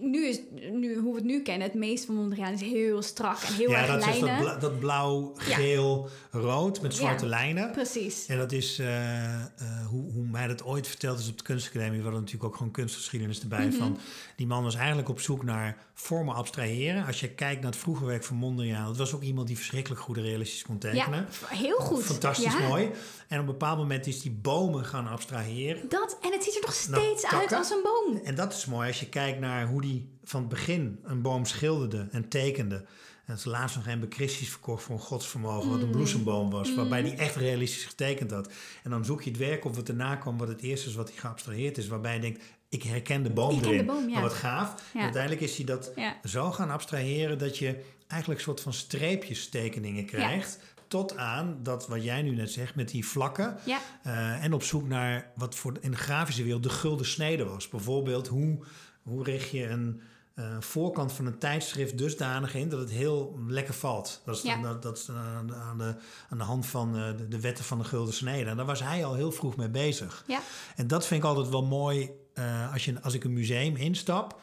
[0.00, 0.40] nu is
[0.72, 3.70] nu hoe we het nu kennen, het meest van Mondriaan is heel strak en heel
[3.70, 4.28] ja, erg dat is lijnen.
[4.28, 7.30] dat, bla- dat blauw, geel, rood met zwarte Ja.
[7.30, 7.70] lijnen.
[7.70, 8.26] Precies.
[8.26, 9.40] En dat is eh, eh,
[9.88, 11.96] hoe, hoe mij dat ooit verteld is op de kunstacademie.
[11.96, 13.66] We hadden natuurlijk ook gewoon kunstgeschiedenis erbij.
[13.66, 13.76] Mhm.
[13.76, 13.98] van,
[14.36, 17.06] die man was eigenlijk op zoek naar vormen abstraheren.
[17.06, 18.86] Als je kijkt naar het vroege werk van Mondriaan.
[18.86, 21.26] Dat was ook iemand die verschrikkelijk goed realistisch kon tekenen.
[21.50, 22.02] Ja, heel goed.
[22.02, 22.90] Fantastisch mooi.
[23.28, 25.88] En op een bepaald moment is die bomen gaan abstraheren.
[25.88, 28.20] Dat, en het ziet er nog steeds uit als een boom.
[28.24, 31.44] En dat is mooi als je kijkt naar hoe die van het begin een boom
[31.44, 32.76] schilderde en tekende.
[32.76, 36.74] En het is laatst nog een Christie's verkocht voor een godsvermogen, wat een bloesemboom was,
[36.74, 38.52] waarbij die echt realistisch getekend had.
[38.82, 41.08] En dan zoek je het werk op wat erna kwam, wat het eerste is wat
[41.08, 43.86] hij geabstraheerd is, waarbij je denkt, ik herken de boom Ik ken de erin.
[43.86, 44.12] boom, ja.
[44.14, 44.90] Maar wat gaaf.
[44.94, 45.00] Ja.
[45.02, 46.16] Uiteindelijk is hij dat Ja.
[46.24, 50.58] zo gaan abstraheren dat je eigenlijk een soort van streepjestekeningen krijgt.
[50.88, 53.56] Tot aan dat wat jij nu net zegt met die vlakken.
[53.64, 53.80] Ja.
[54.02, 57.68] Eh, en op zoek naar wat voor in de grafische wereld de gulden snede was.
[57.68, 58.58] Bijvoorbeeld hoe,
[59.06, 60.00] hoe richt je een
[60.34, 64.22] eh, voorkant van een tijdschrift dusdanig in dat het heel lekker valt.
[64.24, 64.62] Dat is, Ja.
[64.62, 65.54] dat, dat is aan, de,
[66.28, 68.50] aan, de, hand van eh, de, de wetten van de gulden snede.
[68.50, 70.24] En daar was hij al heel vroeg mee bezig.
[70.26, 70.40] Ja.
[70.76, 74.40] En dat vind ik altijd wel mooi eh, als, je, als ik een museum instap.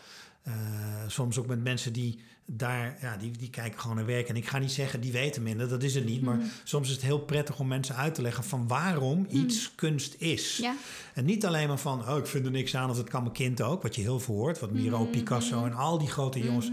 [1.07, 4.29] soms ook met mensen die daar, ja, die, die kijken gewoon naar werk.
[4.29, 6.21] En ik ga niet zeggen, die weten minder, dat is het niet.
[6.21, 10.15] Maar soms is het heel prettig om mensen uit te leggen van waarom iets kunst
[10.17, 10.57] is.
[10.57, 10.75] Ja.
[11.13, 13.33] En niet alleen maar van, oh, ik vind er niks aan of dat kan mijn
[13.33, 13.81] kind ook.
[13.81, 16.71] Wat je heel veel hoort, wat Miro, Picasso en al die grote jongens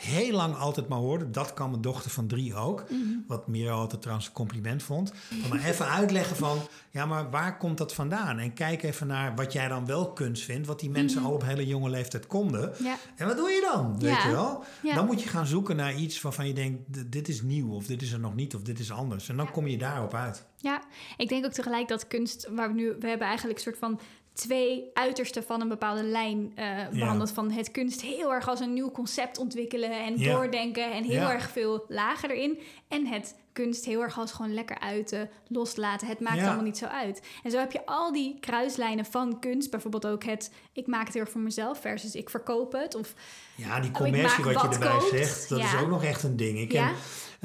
[0.00, 1.32] heel lang altijd maar hoorden.
[1.32, 2.84] Dat kan mijn dochter van drie ook.
[3.26, 5.12] Wat Miro altijd trouwens een compliment vond.
[5.50, 6.58] Maar even uitleggen van,
[6.90, 8.38] ja, maar waar komt dat vandaan?
[8.38, 10.66] En kijk even naar wat jij dan wel kunst vindt.
[10.66, 12.72] Wat die mensen al op hele jonge leeftijd konden.
[12.82, 12.96] Ja.
[13.16, 13.98] En wat doe je dan?
[13.98, 14.26] Weet Ja.
[14.26, 14.64] je wel?
[14.82, 14.94] Ja.
[14.94, 17.74] Dan moet je gaan zoeken naar iets waarvan je denkt, dit is nieuw.
[17.74, 18.54] Of dit is er nog niet.
[18.54, 19.28] Of dit is anders.
[19.28, 20.48] En dan kom je daarop uit.
[20.56, 20.82] Ja,
[21.16, 24.00] ik denk ook tegelijk dat kunst, waar we nu, we hebben eigenlijk een soort van
[24.40, 27.30] twee uitersten van een bepaalde lijn eh behandeld.
[27.32, 30.32] Van het kunst heel erg als een nieuw concept ontwikkelen en Ja.
[30.34, 31.32] doordenken en heel Ja.
[31.32, 32.58] erg veel lagen erin.
[32.88, 36.06] En het kunst heel erg als gewoon lekker uiten, loslaten.
[36.08, 37.22] Het maakt allemaal niet zo uit.
[37.42, 39.70] En zo heb je al die kruislijnen van kunst.
[39.70, 42.94] Bijvoorbeeld ook het, ik maak het heel erg voor mezelf versus ik verkoop het.
[42.94, 43.14] Of
[43.54, 45.08] Ja, die Oh, commercie wat je erbij koopt.
[45.08, 46.58] zegt, dat is ook nog echt een ding.
[46.58, 46.86] Ik Ja.
[46.88, 46.96] ken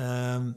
[0.06, 0.52] ehm,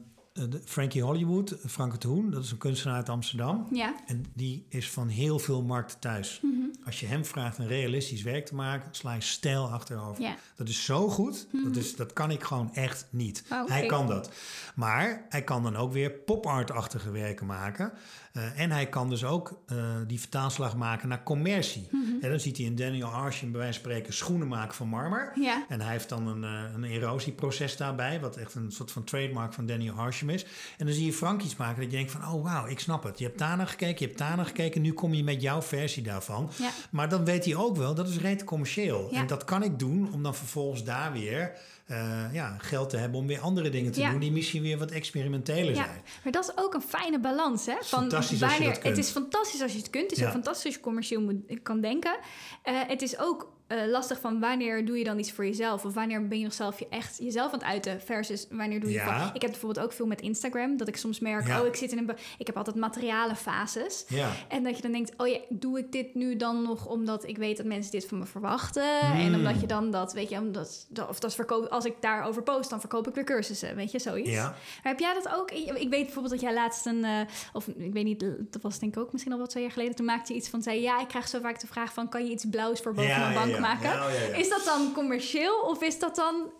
[0.65, 3.67] Frankie Hollywood, Frank het Hoen, dat is een kunstenaar uit Amsterdam.
[3.71, 6.39] ja, En die is van heel veel markten thuis.
[6.41, 6.55] Mhm.
[6.85, 10.23] Als je hem vraagt een realistisch werk te maken, sla je stijl achterover.
[10.23, 10.35] Ja.
[10.55, 13.43] Dat is zo goed, dat, is, dat kan ik gewoon echt niet.
[13.51, 13.67] Oh.
[13.67, 14.31] Hij kan dat.
[14.75, 17.91] Maar hij kan dan ook weer pop-art-achtige werken maken.
[18.33, 21.87] Eh, en hij kan dus ook eh, die vertaalslag maken naar commercie.
[21.91, 22.03] Mhm.
[22.21, 25.31] En dan ziet hij in Daniel Arsham bij wijze van spreken schoenen maken van marmer.
[25.35, 29.03] ja, En hij heeft dan een, eh, een erosieproces daarbij, wat echt een soort van
[29.03, 30.45] trademark van Daniel Harsham is.
[30.77, 33.03] En dan zie je Frank iets maken dat je denkt van, oh wauw, ik snap
[33.03, 33.19] het.
[33.19, 35.61] Je hebt daar naar gekeken, je hebt daar naar gekeken, nu kom je met jouw
[35.61, 36.49] versie daarvan.
[36.57, 36.69] ja.
[36.91, 39.07] Maar dan weet hij ook wel, dat is reet commercieel.
[39.11, 39.19] Ja.
[39.19, 41.57] En dat kan ik doen om dan vervolgens daar weer
[41.89, 44.11] eh, ja, geld te hebben om weer andere dingen te Ja.
[44.11, 46.01] doen die misschien weer wat experimenteler Ja, zijn.
[46.23, 47.65] maar dat is ook een fijne balans.
[47.65, 47.75] Hè?
[47.81, 48.83] Van fantastisch als je dat kunt.
[48.95, 50.09] Het is fantastisch als je het kunt.
[50.09, 52.17] Het is ook fantastisch als je commercieel moet, kan denken.
[52.63, 55.85] Eh, het is ook eh, lastig van wanneer doe je dan iets voor jezelf?
[55.85, 58.01] Of wanneer ben je nog zelf je echt jezelf aan het uiten?
[58.01, 59.19] Versus wanneer doe je Ja.
[59.19, 59.35] van...
[59.35, 60.77] Ik heb bijvoorbeeld ook veel met Instagram.
[60.77, 61.61] Dat ik soms merk, Ja.
[61.61, 62.09] oh, ik zit in een...
[62.37, 64.05] Ik heb altijd materiale fases.
[64.07, 64.29] Ja.
[64.47, 67.37] En dat je dan denkt, oh ja, doe ik dit nu dan nog omdat ik
[67.37, 68.99] weet dat mensen dit van me verwachten?
[68.99, 69.19] Hmm.
[69.19, 72.43] En omdat je dan dat, weet je, omdat, dat- of dat verkoop, als ik daarover
[72.43, 74.29] post, dan verkoop ik weer cursussen, weet je, zoiets.
[74.29, 74.43] Ja.
[74.43, 75.51] Maar heb jij dat ook?
[75.51, 77.19] Ik weet bijvoorbeeld dat jij laatst een, eh,
[77.53, 78.19] of ik weet niet,
[78.51, 80.49] dat was denk ik ook misschien al wat twee jaar geleden, toen maakte je iets
[80.49, 82.93] van, zei ja, ik krijg zo vaak de vraag van, kan je iets blauws voor
[82.93, 83.58] boven mijn bank.
[83.59, 83.89] Maken?
[83.89, 84.35] Ja, ja, ja.
[84.35, 86.51] Is dat dan commercieel of is dat dan...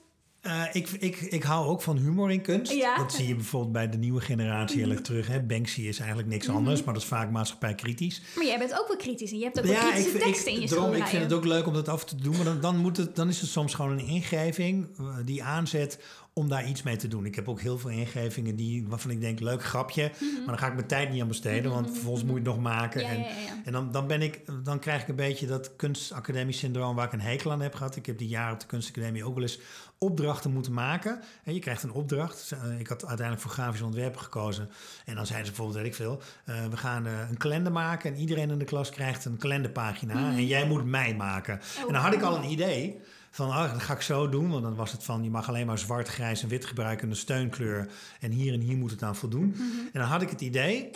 [0.42, 2.74] Eh, ik, ik, ik hou ook van humor in kunst.
[2.74, 2.98] Ja.
[2.98, 5.28] Dat zie je bijvoorbeeld bij de nieuwe generatie heel erg terug.
[5.28, 5.40] Hè.
[5.42, 6.56] Banksy is eigenlijk niks Mhm.
[6.56, 8.22] anders, maar dat is vaak maatschappijkritisch.
[8.36, 10.62] Maar jij bent ook wel kritisch en je hebt ook wel kritische ik, teksten in
[10.62, 12.36] je daarom, ik vind het ook leuk om dat af te doen.
[12.36, 16.00] Maar dan, dan, moet het, dan is het soms gewoon een ingeving eh, die aanzet
[16.34, 17.26] om daar iets mee te doen.
[17.26, 20.12] Ik heb ook heel veel ingevingen die, waarvan ik denk, leuk grapje.
[20.20, 22.60] Maar dan ga ik mijn tijd niet aan besteden, want vervolgens moet je het nog
[22.60, 23.02] maken.
[23.02, 23.12] Mhm.
[23.12, 23.26] Ja, en
[23.66, 27.14] en dan, dan, ben ik, dan krijg ik een beetje dat kunstacademie syndroom waar ik
[27.14, 27.96] een hekel aan heb gehad.
[27.96, 29.60] Ik heb die jaren op de kunstacademie ook wel eens
[30.00, 31.20] opdrachten moeten maken.
[31.44, 32.52] En je krijgt een opdracht.
[32.52, 34.70] Eh, Ik had uiteindelijk voor grafisch ontwerpen gekozen.
[35.06, 38.14] En dan zeiden ze bijvoorbeeld, weet ik veel, eh, we gaan eh, een kalender maken
[38.14, 41.54] en iedereen in de klas krijgt een kalenderpagina en jij moet mij maken.
[41.88, 43.00] En dan had ik al een idee
[43.32, 45.66] van, ah, dat ga ik zo doen, want dan was het van, je mag alleen
[45.66, 49.16] maar zwart, grijs en wit gebruiken, een steunkleur en hier en hier moet het aan
[49.16, 49.56] voldoen.
[49.94, 50.90] En dan had ik het idee.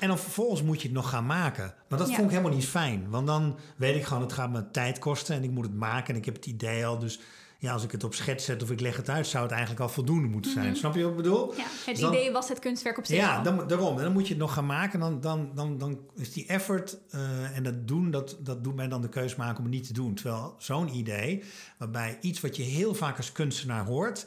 [0.00, 1.74] En dan vervolgens moet je het nog gaan maken.
[1.88, 2.14] Maar dat Ja.
[2.14, 3.10] vond ik helemaal niet fijn.
[3.10, 5.36] Want dan weet ik gewoon, het gaat me tijd kosten.
[5.36, 6.14] En ik moet het maken.
[6.14, 6.98] En ik heb het idee al.
[6.98, 7.20] Dus
[7.64, 9.26] ja, als ik het op schets zet of ik leg het uit...
[9.26, 10.76] zou het eigenlijk al voldoende moeten zijn.
[10.76, 11.54] Snap je wat ik bedoel?
[11.56, 13.96] Ja, het Dus dan- idee was het kunstwerk op zich Ja, dan, daarom.
[13.96, 15.00] En dan moet je het nog gaan maken.
[15.00, 18.10] Dan, dan, dan, dan is die effort eh, en dat doen...
[18.10, 20.14] Dat, dat doet mij dan de keus maken om het niet te doen.
[20.14, 21.42] Terwijl zo'n idee,
[21.78, 24.26] waarbij iets wat je heel vaak als kunstenaar hoort...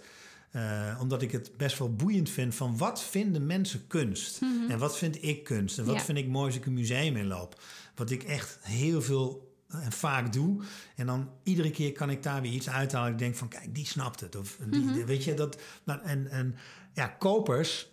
[0.52, 4.40] eh, omdat ik het best wel boeiend vind van wat vinden mensen kunst?
[4.70, 5.78] En wat vind ik kunst?
[5.78, 6.00] En wat Mhm.
[6.02, 6.06] Ja.
[6.14, 7.62] vind ik mooi als ik een museum inloop?
[7.96, 10.62] Wat ik echt heel veel en vaak doe.
[10.96, 13.12] En dan iedere keer kan ik daar weer iets uithalen.
[13.12, 14.36] Ik denk van, kijk, die snapt het.
[14.36, 15.06] Of die, Mhm.
[15.06, 15.62] weet je, dat...
[15.84, 16.56] Nou, en, en
[16.94, 17.88] ja, kopers,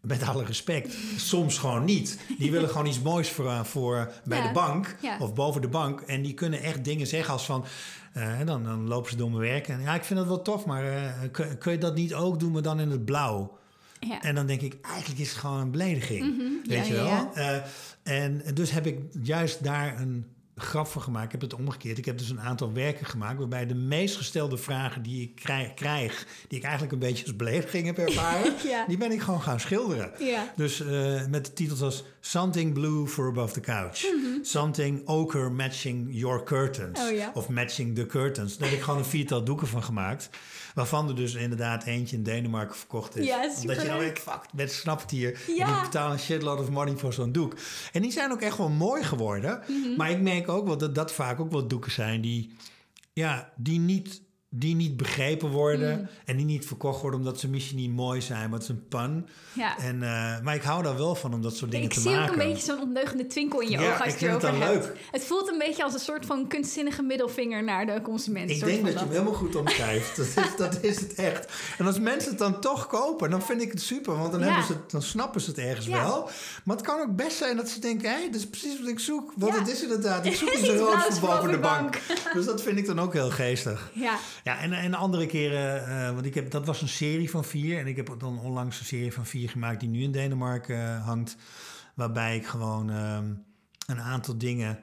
[0.00, 2.18] met alle respect, soms gewoon niet.
[2.38, 5.18] Die willen gewoon iets moois voor, eh, voor bij Ja, de bank ja.
[5.18, 6.00] of boven de bank.
[6.00, 7.64] En die kunnen echt dingen zeggen als van...
[8.12, 9.68] eh, dan, dan lopen ze door mijn werk.
[9.68, 12.40] En ja, ik vind dat wel tof, maar eh, kun, kun je dat niet ook
[12.40, 13.58] doen, maar dan in het blauw?
[14.00, 14.22] Ja.
[14.22, 16.36] En dan denk ik, eigenlijk is het gewoon een belediging.
[16.36, 16.68] Mhm.
[16.68, 17.32] Weet je wel?
[18.02, 20.26] en dus heb ik juist daar een
[20.60, 21.24] grap van gemaakt.
[21.24, 21.98] Ik heb het omgekeerd.
[21.98, 25.74] Ik heb dus een aantal werken gemaakt waarbij de meest gestelde vragen die ik krijg,
[25.74, 28.84] krijg die ik eigenlijk een beetje als belediging heb ervaren, Ja.
[28.86, 30.10] die ben ik gewoon gaan schilderen.
[30.18, 30.52] Ja.
[30.56, 34.04] Dus eh, met de titels als Something Blue for Above the Couch.
[34.42, 36.98] Something Ochre Matching Your Curtains.
[37.00, 37.08] Mhm.
[37.08, 37.30] Oh ja.
[37.34, 38.56] Of Matching the Curtains.
[38.58, 40.30] Daar heb ik gewoon een viertal doeken van gemaakt.
[40.74, 43.26] Waarvan er dus inderdaad eentje in Denemarken verkocht is.
[43.26, 45.40] Ja, Omdat je nou denkt, fuck, met snapt hier.
[45.56, 45.76] Ja.
[45.76, 47.56] Ik betaal een shitload of money voor zo'n doek.
[47.92, 49.62] En die zijn ook echt wel mooi geworden.
[49.66, 49.96] Mhm.
[49.96, 52.56] Maar ik merk ook wel dat dat vaak ook wel doeken zijn die...
[53.12, 55.98] Ja, die niet, die niet begrepen worden.
[55.98, 56.08] Mm.
[56.24, 58.50] En die niet verkocht worden omdat ze misschien niet mooi zijn.
[58.50, 59.28] Maar het is een pun.
[59.52, 59.78] Ja.
[59.78, 62.10] En, eh, maar ik hou daar wel van om dat soort dingen Ik te zie
[62.10, 62.24] maken.
[62.34, 64.66] ook een beetje zo'n ondeugende twinkel in je Ja, ogen als ik je het erover
[64.66, 64.84] hebt.
[64.86, 64.96] leuk.
[65.10, 68.50] Het voelt een beetje als een soort van kunstzinnige middelvinger naar de consument.
[68.50, 70.16] Ik denk dat je hem helemaal goed omschrijft.
[70.16, 71.52] dat, is, dat is het echt.
[71.78, 74.16] En als mensen het dan toch kopen, dan vind ik het super.
[74.18, 74.46] Want dan, Ja.
[74.46, 76.30] hebben ze het, dan snappen ze het ergens wel.
[76.64, 78.10] Maar het kan ook best zijn dat ze denken...
[78.10, 79.32] hé, dat is precies wat ik zoek.
[79.36, 80.26] Want het is inderdaad...
[80.26, 81.98] Ik zoek Iets iets rood voor boven de bank.
[82.32, 83.90] dus dat vind ik dan ook heel geestig.
[83.94, 84.18] Ja,
[84.48, 87.78] Ja, en, en andere keren, eh, want ik heb, dat was een serie van vier.
[87.78, 91.04] En ik heb dan onlangs een serie van vier gemaakt die nu in Denemarken eh,
[91.04, 91.36] hangt.
[91.94, 93.34] Waarbij ik gewoon ehm,
[93.86, 94.78] een aantal dingen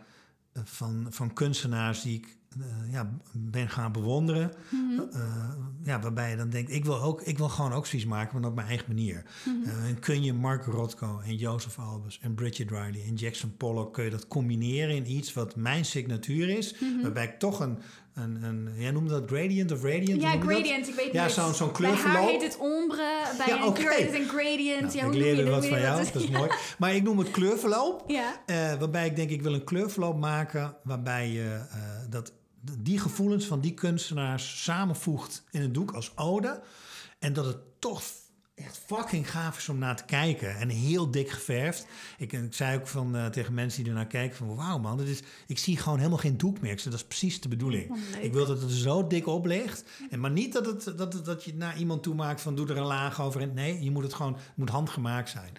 [0.53, 2.37] eh, van, van kunstenaars die ik
[2.91, 4.51] ja, ben gaan bewonderen.
[5.11, 5.53] Eh,
[5.83, 8.49] ja, waarbij je dan denkt, ik wil, ook, ik wil gewoon ook zoiets maken, maar
[8.49, 9.25] op mijn eigen manier.
[9.65, 13.93] Eh, en kun je Mark Rothko en Joseph Albers en Bridget Riley en Jackson Pollock...
[13.93, 16.75] kun je dat combineren in iets wat mijn signatuur is.
[17.01, 17.77] Waarbij ik toch een,
[18.15, 18.69] een, een...
[18.77, 20.21] Jij noemde dat gradient of radiant?
[20.21, 20.47] ja je dat?
[20.47, 21.33] gradient, ik weet Ja, niet.
[21.33, 22.29] zo'n- zo'n Bij haar kleurverloop.
[22.29, 23.79] heet het ombre, bij Ja, een oké.
[23.79, 24.81] kleur heet het een gradient.
[24.81, 25.53] Nou, ja, ik hoe noem je leerde dat?
[25.53, 26.13] wat van je jou, dat?
[26.13, 26.49] dat is mooi.
[26.79, 28.03] Maar ik noem het kleurverloop.
[28.07, 30.75] Ja, eh, waarbij ik denk, ik wil een kleurverloop maken...
[30.83, 31.77] waarbij je eh,
[32.09, 32.31] dat,
[32.79, 36.61] die gevoelens van die kunstenaars samenvoegt in een doek als ode.
[37.19, 38.01] En dat het toch
[38.55, 40.55] echt fucking gaaf is om naar te kijken.
[40.57, 41.85] En heel dik geverfd.
[42.17, 44.55] Ik, ik zei ook van, eh, tegen mensen die ernaar kijken van...
[44.55, 46.71] wauw man, dit is, ik zie gewoon helemaal geen doek meer.
[46.71, 47.91] Ik zei, dat is precies de bedoeling.
[47.91, 49.83] Oh, ik wil dat het er zo dik op ligt.
[50.09, 52.55] En maar niet dat, het, dat, het- dat je het naar iemand toe maakt van...
[52.55, 53.41] doe er een laag over.
[53.41, 55.51] En nee, je moet het gewoon het moet handgemaakt zijn.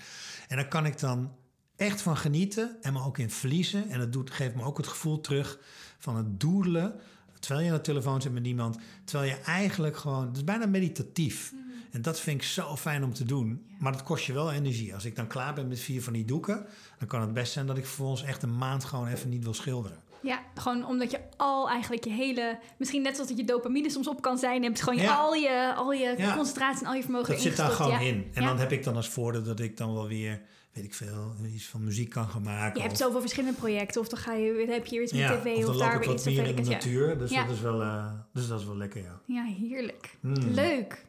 [0.49, 1.32] En daar kan ik dan
[1.76, 3.88] echt van genieten en me ook in verliezen.
[3.88, 5.59] En het doet, geeft me ook het gevoel terug
[5.99, 6.94] van het doedelen...
[7.40, 8.78] terwijl je aan de telefoon zit met iemand...
[9.05, 10.26] terwijl je eigenlijk gewoon...
[10.26, 11.53] het is bijna meditatief.
[11.97, 13.66] En dat vind ik zo fijn om te doen.
[13.78, 14.94] Maar dat kost je wel energie.
[14.94, 16.66] Als ik dan klaar ben met vier van die doeken...
[16.99, 19.55] dan kan het best zijn dat ik vervolgens echt een maand gewoon even niet wil
[19.55, 19.99] schilderen.
[20.20, 22.59] ja, gewoon omdat je al eigenlijk je hele...
[22.78, 24.62] Misschien net zoals dat je dopamine soms op kan zijn...
[24.62, 25.16] hebt gewoon je, Ja.
[25.16, 26.34] al je, al je Ja.
[26.34, 28.30] concentratie en al je vermogen Dat zit daar gewoon in.
[28.34, 30.40] En dan heb ik dan als voordeel dat ik dan wel weer...
[30.72, 32.80] weet ik veel, iets van muziek kan gaan maken.
[32.80, 34.01] Je hebt zoveel verschillende projecten.
[34.01, 36.07] Of dan ga je, dan heb je iets met ja, tv of of, daar weer
[36.09, 36.24] wat iets.
[36.24, 37.18] meer in de natuur.
[37.18, 37.42] Dus, Ja.
[37.44, 39.20] dat is wel, eh, dus dat is wel lekker, ja.
[39.24, 40.16] Ja, heerlijk.
[40.20, 40.34] Mm.
[40.34, 41.05] Leuk.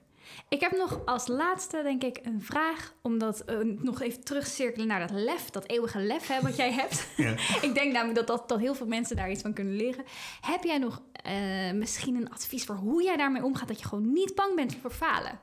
[0.49, 2.93] Ik heb nog als laatste, denk ik, een vraag.
[3.01, 7.05] Omdat eh, nog even terugcirkelen naar dat lef, dat eeuwige lef hè, wat jij hebt.
[7.17, 7.31] Ja.
[7.67, 10.05] ik denk namelijk dat, dat, dat heel veel mensen daar iets van kunnen leren.
[10.41, 13.67] Heb jij nog eh, misschien een advies voor hoe jij daarmee omgaat?
[13.67, 15.39] Dat je gewoon niet bang bent voor falen?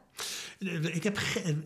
[0.93, 1.19] Ik heb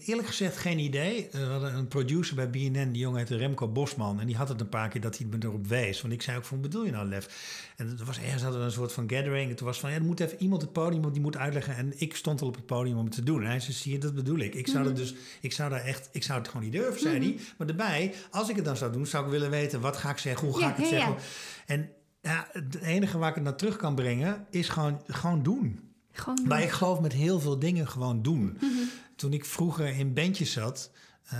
[0.04, 1.28] eerlijk gezegd geen idee.
[1.32, 4.20] We hadden een producer bij BNN, die jongen heette Remco Bosman.
[4.20, 6.00] En die had het een paar keer dat hij me erop wees.
[6.00, 7.28] Want ik zei ook van, wat bedoel je nou, Lef?
[7.76, 9.50] En er was ergens hadden we een soort van gathering.
[9.50, 11.76] En toen was van, ja, er moet even iemand het podium, die moet uitleggen.
[11.76, 13.42] En ik stond al op het podium om het te doen.
[13.42, 14.54] En hij zei, zie je, dat bedoel ik.
[14.54, 17.18] Ik zou, dat dus, ik zou daar echt, ik zou het gewoon niet durven, zei
[17.18, 17.38] hij.
[17.58, 20.18] Maar daarbij, als ik het dan zou doen, zou ik willen weten, wat ga ik
[20.18, 20.46] zeggen?
[20.48, 21.04] Hoe ga Ja, ik het ja, ja.
[21.04, 21.22] zeggen?
[21.66, 21.90] En
[22.22, 25.87] ja, het enige waar ik het naar terug kan brengen, is gewoon, gewoon doen.
[26.20, 28.56] Gewoon Maar ik geloof met heel veel dingen gewoon doen.
[28.60, 28.68] Mhm.
[29.16, 30.90] Toen ik vroeger in bandjes zat
[31.28, 31.38] eh,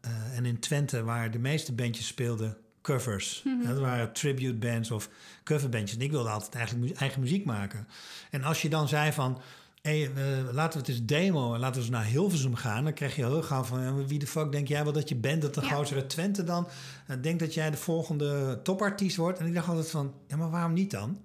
[0.00, 3.42] eh, en in Twente, waar de meeste bandjes speelden covers.
[3.44, 3.66] Mhm.
[3.68, 5.08] Dat waren tribute bands of
[5.44, 5.98] coverbandjes.
[5.98, 7.88] En ik wilde altijd eigenlijk mu- eigen muziek maken.
[8.30, 9.40] En als je dan zei van,
[9.82, 12.92] hey, eh, laten we het eens demo en laten we eens naar Hilversum gaan, dan
[12.92, 15.42] krijg je heel gauw van, wie de fuck denk jij wel dat je bent?
[15.42, 15.68] Dat de Ja.
[15.74, 16.68] gozer Twente dan
[17.20, 19.38] denkt dat jij de volgende topartiest wordt.
[19.38, 21.18] En ik dacht altijd van, ja, maar waarom niet dan?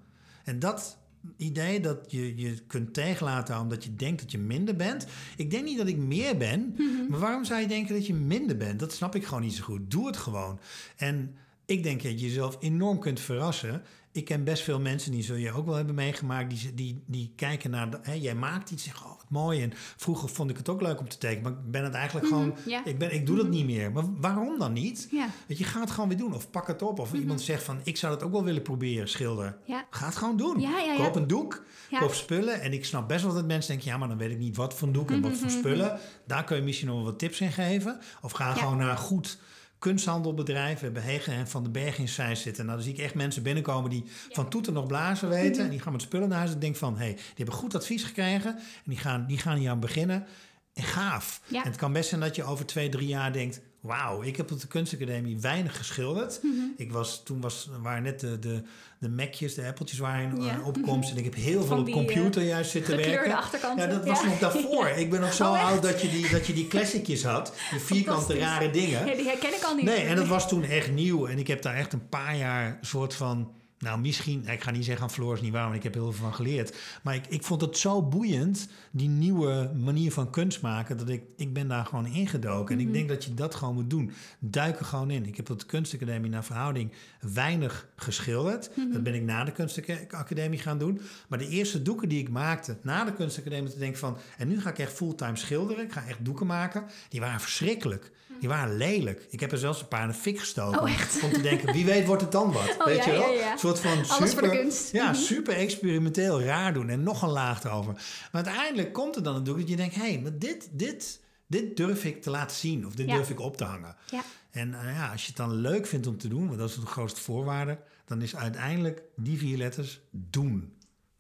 [0.44, 0.98] En dat
[1.38, 5.08] idee dat je je kunt tegenlaten omdat je denkt dat je minder bent.
[5.38, 6.76] Ik denk niet dat ik meer ben,
[7.10, 8.80] maar waarom zou je denken dat je minder bent?
[8.80, 9.92] Dat snap ik gewoon niet zo goed.
[9.92, 10.60] Doe het gewoon.
[10.96, 13.82] En ik denk dat je jezelf enorm kunt verrassen.
[14.12, 17.34] Ik ken best veel mensen, die zul je ook wel hebben meegemaakt, die, die, die
[17.36, 19.62] kijken naar, de, hè, jij maakt iets, zeggen, oh mooi.
[19.62, 22.28] En vroeger vond ik het ook leuk om te tekenen, maar ik ben het eigenlijk
[22.28, 22.86] gewoon, ja.
[22.86, 23.92] ik, ben, ik doe dat niet meer.
[23.92, 25.08] Maar waarom dan niet?
[25.12, 25.30] Ja.
[25.48, 26.34] Weet je, ga het gewoon weer doen.
[26.34, 27.00] Of pak het op.
[27.00, 29.58] Of iemand zegt van, ik zou dat ook wel willen proberen, schilderen.
[29.66, 29.86] Ja.
[29.90, 30.60] Ga het gewoon doen.
[30.60, 30.96] Ja, ja, ja.
[30.96, 31.64] Koop een doek,
[32.00, 32.62] koop spullen.
[32.62, 33.92] En ik snap best wel dat mensen denken...
[33.92, 36.00] ja, maar dan weet ik niet wat voor een doek en wat voor spullen.
[36.26, 38.00] Daar kun je misschien nog wel wat tips in geven.
[38.22, 39.38] Of ga gewoon naar goed
[39.80, 40.80] kunsthandelbedrijf.
[40.80, 42.66] We hebben Hegen en Van den Berg in Zeist zitten.
[42.66, 45.64] Nou, dan zie ik echt mensen binnenkomen die van toeten nog blazen weten.
[45.64, 46.98] En die gaan met spullen naar huis en denken van...
[46.98, 48.56] hé, hey, die hebben goed advies gekregen.
[48.56, 50.26] En die gaan, die gaan hier aan beginnen.
[50.74, 51.42] En gaaf.
[51.48, 51.64] Ja.
[51.64, 53.62] En het kan best zijn dat je over twee, drie jaar denkt...
[53.88, 56.40] wauw, ik heb op de kunstacademie weinig geschilderd.
[56.44, 56.54] Mhm.
[56.78, 58.62] Ik was, toen was, waren net de, de,
[59.00, 60.52] de Macjes, de appeltjes waren Ja.
[60.54, 61.12] in opkomst.
[61.12, 63.30] En ik heb heel veel op computer juist zitten werken.
[63.78, 64.88] Ja, dat was nog daarvoor.
[64.88, 67.54] Ik ben nog zo Oh, oud dat je, die, dat je die classicjes had.
[67.72, 69.06] Die vierkante rare dingen.
[69.06, 69.86] Ja, die herken ik al niet.
[69.86, 71.26] Nee, en dat was toen echt nieuw.
[71.28, 73.52] En ik heb daar echt een paar jaar soort van...
[73.80, 74.48] Nou, misschien...
[74.48, 76.34] Ik ga niet zeggen aan Floor is niet waar, want ik heb heel veel van
[76.34, 76.78] geleerd.
[77.04, 80.98] Maar ik, ik vond het zo boeiend, die nieuwe manier van kunst maken...
[80.98, 82.76] dat ik, ik ben daar gewoon ingedoken.
[82.76, 84.12] En ik denk dat je dat gewoon moet doen.
[84.40, 85.26] Duik er gewoon in.
[85.26, 86.92] Ik heb op de kunstacademie naar verhouding
[87.34, 88.70] weinig geschilderd.
[88.92, 91.02] Dat ben ik na de kunstacademie gaan doen.
[91.28, 93.72] Maar de eerste doeken die ik maakte na de kunstacademie...
[93.72, 94.18] te denken van...
[94.38, 95.84] En nu ga ik echt fulltime schilderen.
[95.84, 96.84] Ik ga echt doeken maken.
[97.10, 98.12] Die waren verschrikkelijk.
[98.40, 99.28] Die waren lelijk.
[99.30, 100.82] Ik heb er zelfs een paar in de fik gestoken.
[100.82, 101.24] Oh, echt?
[101.24, 102.76] Om te denken, wie weet wordt het dan wat.
[102.80, 103.32] Oh, weet ja, je wel?
[103.32, 103.52] ja, ja.
[103.52, 104.66] Een soort van super.
[104.92, 105.16] Ja, Mhm.
[105.22, 106.90] super experimenteel raar doen.
[106.90, 107.94] En nog een laag erover.
[108.32, 109.96] Maar uiteindelijk komt er dan natuurlijk dat je denkt...
[109.96, 112.86] hé, hey, maar dit, dit, dit durf ik te laten zien.
[112.86, 113.96] Of dit durf ik op te hangen.
[114.12, 114.24] Ja.
[114.52, 116.48] En eh, ja, als je het dan leuk vindt om te doen...
[116.48, 117.80] want dat is de grootste voorwaarde...
[118.06, 120.74] dan is uiteindelijk die vier letters doen.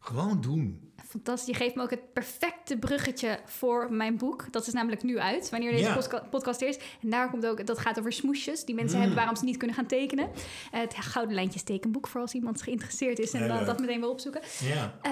[0.08, 0.92] Gewoon doen.
[1.08, 1.48] Fantastisch.
[1.58, 4.52] Je geeft me ook het perfecte bruggetje voor mijn boek.
[4.52, 6.24] Dat is namelijk nu uit, wanneer deze Ja.
[6.30, 6.78] podcast is.
[7.02, 9.02] En daar komt ook, dat gaat over smoesjes die mensen Mm.
[9.02, 10.30] hebben waarom ze niet kunnen gaan tekenen.
[10.72, 14.42] Het Gouden Lijntjes tekenboek, voor als iemand geïnteresseerd is en dan dat meteen wil opzoeken.
[14.60, 14.98] Ja.
[15.02, 15.12] Eh,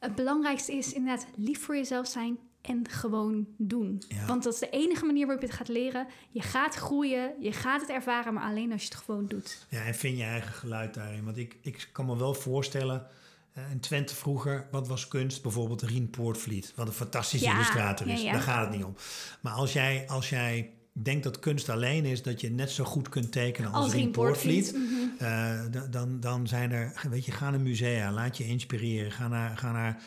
[0.00, 4.02] het belangrijkste is inderdaad lief voor jezelf zijn en gewoon doen.
[4.08, 4.26] Ja.
[4.26, 6.06] Want dat is de enige manier waarop je het gaat leren.
[6.30, 9.66] Je gaat groeien, je gaat het ervaren, maar alleen als je het gewoon doet.
[9.70, 11.24] Ja, en vind je eigen geluid daarin.
[11.24, 13.06] Want ik, ik kan me wel voorstellen...
[13.54, 15.42] eh, in Twente vroeger, wat was kunst?
[15.42, 16.72] Bijvoorbeeld Rien Poortvliet.
[16.76, 18.22] Wat een fantastische Ja, illustrator is.
[18.22, 18.32] ja.
[18.32, 18.96] Daar gaat het niet om.
[19.40, 22.22] Maar als jij, als jij denkt dat kunst alleen is...
[22.22, 24.72] dat je net zo goed kunt tekenen als, Als Rien Poortvliet...
[24.72, 25.24] Mhm.
[25.24, 26.92] eh, dan, dan zijn er...
[27.10, 29.12] Weet je, ga naar musea, laat je inspireren.
[29.12, 30.02] Ga naar, ga naar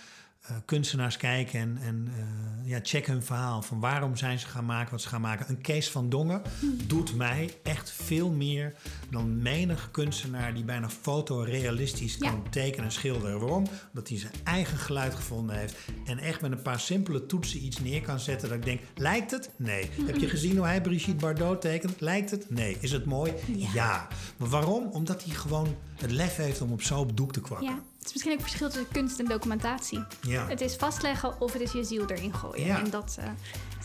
[0.48, 3.62] eh, kunstenaars kijken en, en eh, ja, check hun verhaal.
[3.62, 5.45] Van waarom zijn ze gaan maken wat ze gaan maken.
[5.50, 6.41] Een Kees van Dongen
[6.88, 8.74] doet mij echt veel meer
[9.10, 12.30] dan menig kunstenaar die bijna fotorealistisch Ja.
[12.30, 13.39] kan tekenen en schilderen.
[13.39, 13.66] Waarom?
[13.93, 15.76] Omdat hij zijn eigen geluid gevonden heeft.
[16.06, 18.50] En echt met een paar simpele toetsen iets neer kan zetten.
[18.50, 19.50] Dat ik denk, lijkt het?
[19.56, 19.89] Nee.
[20.06, 22.02] Heb je gezien hoe hij Brigitte Bardot tekent?
[22.02, 22.50] Lijkt het?
[22.50, 22.78] Nee.
[22.80, 23.34] Is het mooi?
[23.56, 23.68] Ja.
[23.74, 24.08] Ja.
[24.38, 24.86] Maar waarom?
[24.91, 27.68] Omdat hij gewoon het lef heeft om op zo op doek te kwakken.
[27.68, 30.03] Ja, is misschien ook verschil tussen kunst en documentatie.
[30.22, 30.47] Ja.
[30.47, 32.66] Het is vastleggen of het is je ziel erin gooien.
[32.66, 32.78] Ja.
[32.80, 33.26] En dat eh,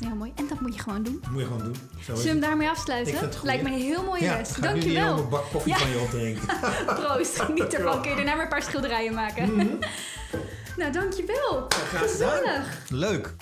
[0.01, 0.33] is heel mooi.
[0.35, 1.19] En dat moet je gewoon doen.
[1.23, 1.75] Dat moet je gewoon doen.
[1.75, 3.19] Zo Zullen we hem daarmee afsluiten?
[3.19, 3.69] goed, Lijkt ja.
[3.69, 4.51] me een heel mooie ja, les.
[4.51, 5.15] ga ik Dankjewel.
[5.15, 6.43] hele bak koffie van je opdrinken.
[7.01, 8.01] Proost, geniet ervan.
[8.01, 9.57] Kun je daarna maar een paar schilderijen maken.
[10.79, 11.67] nou, dankjewel.
[11.69, 12.09] graag gedaan.
[12.09, 12.79] Gezellig.
[12.89, 13.35] Leuk.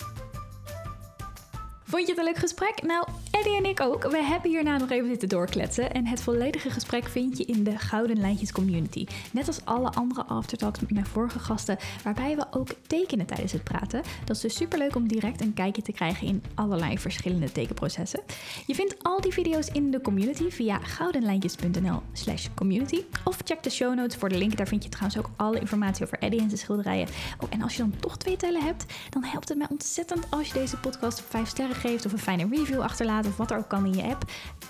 [1.83, 2.81] Vond je het een leuk gesprek?
[2.83, 3.07] Nou,
[3.41, 4.11] Eddie en ik ook.
[4.11, 5.91] We hebben hierna nog even zitten doorkletsen.
[5.91, 9.05] En het volledige gesprek vind je in de Gouden Lijntjes community.
[9.31, 13.63] Net als alle andere aftertalks met mijn vorige gasten, waarbij we ook tekenen tijdens het
[13.63, 14.01] praten.
[14.25, 18.19] Dat is dus superleuk om direct een kijkje te krijgen in allerlei verschillende tekenprocessen.
[18.65, 23.03] Je vindt al die video's in de community via goudenlijntjes.nl slash community.
[23.23, 24.57] Of check de show notes voor de link.
[24.57, 27.07] Daar vind je trouwens ook alle informatie over Eddie en zijn schilderijen.
[27.39, 30.47] Oh, en als je dan toch twee tellen hebt, dan helpt het mij ontzettend als
[30.47, 33.67] je deze podcast 5 sterren geeft of een fijne review achterlaat of wat er ook
[33.67, 34.23] kan in je app.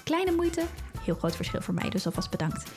[0.03, 0.64] Kleine moeite,
[1.01, 2.72] heel groot verschil voor mij, dus alvast bedankt.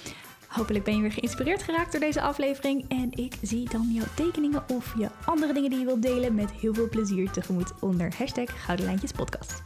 [0.49, 4.64] Hopelijk ben je weer geïnspireerd geraakt door deze aflevering en ik zie dan jouw tekeningen
[4.68, 8.64] of je andere dingen die je wilt delen met heel veel plezier tegemoet onder hashtag
[8.64, 9.62] Gouden Lijntjes Podcast.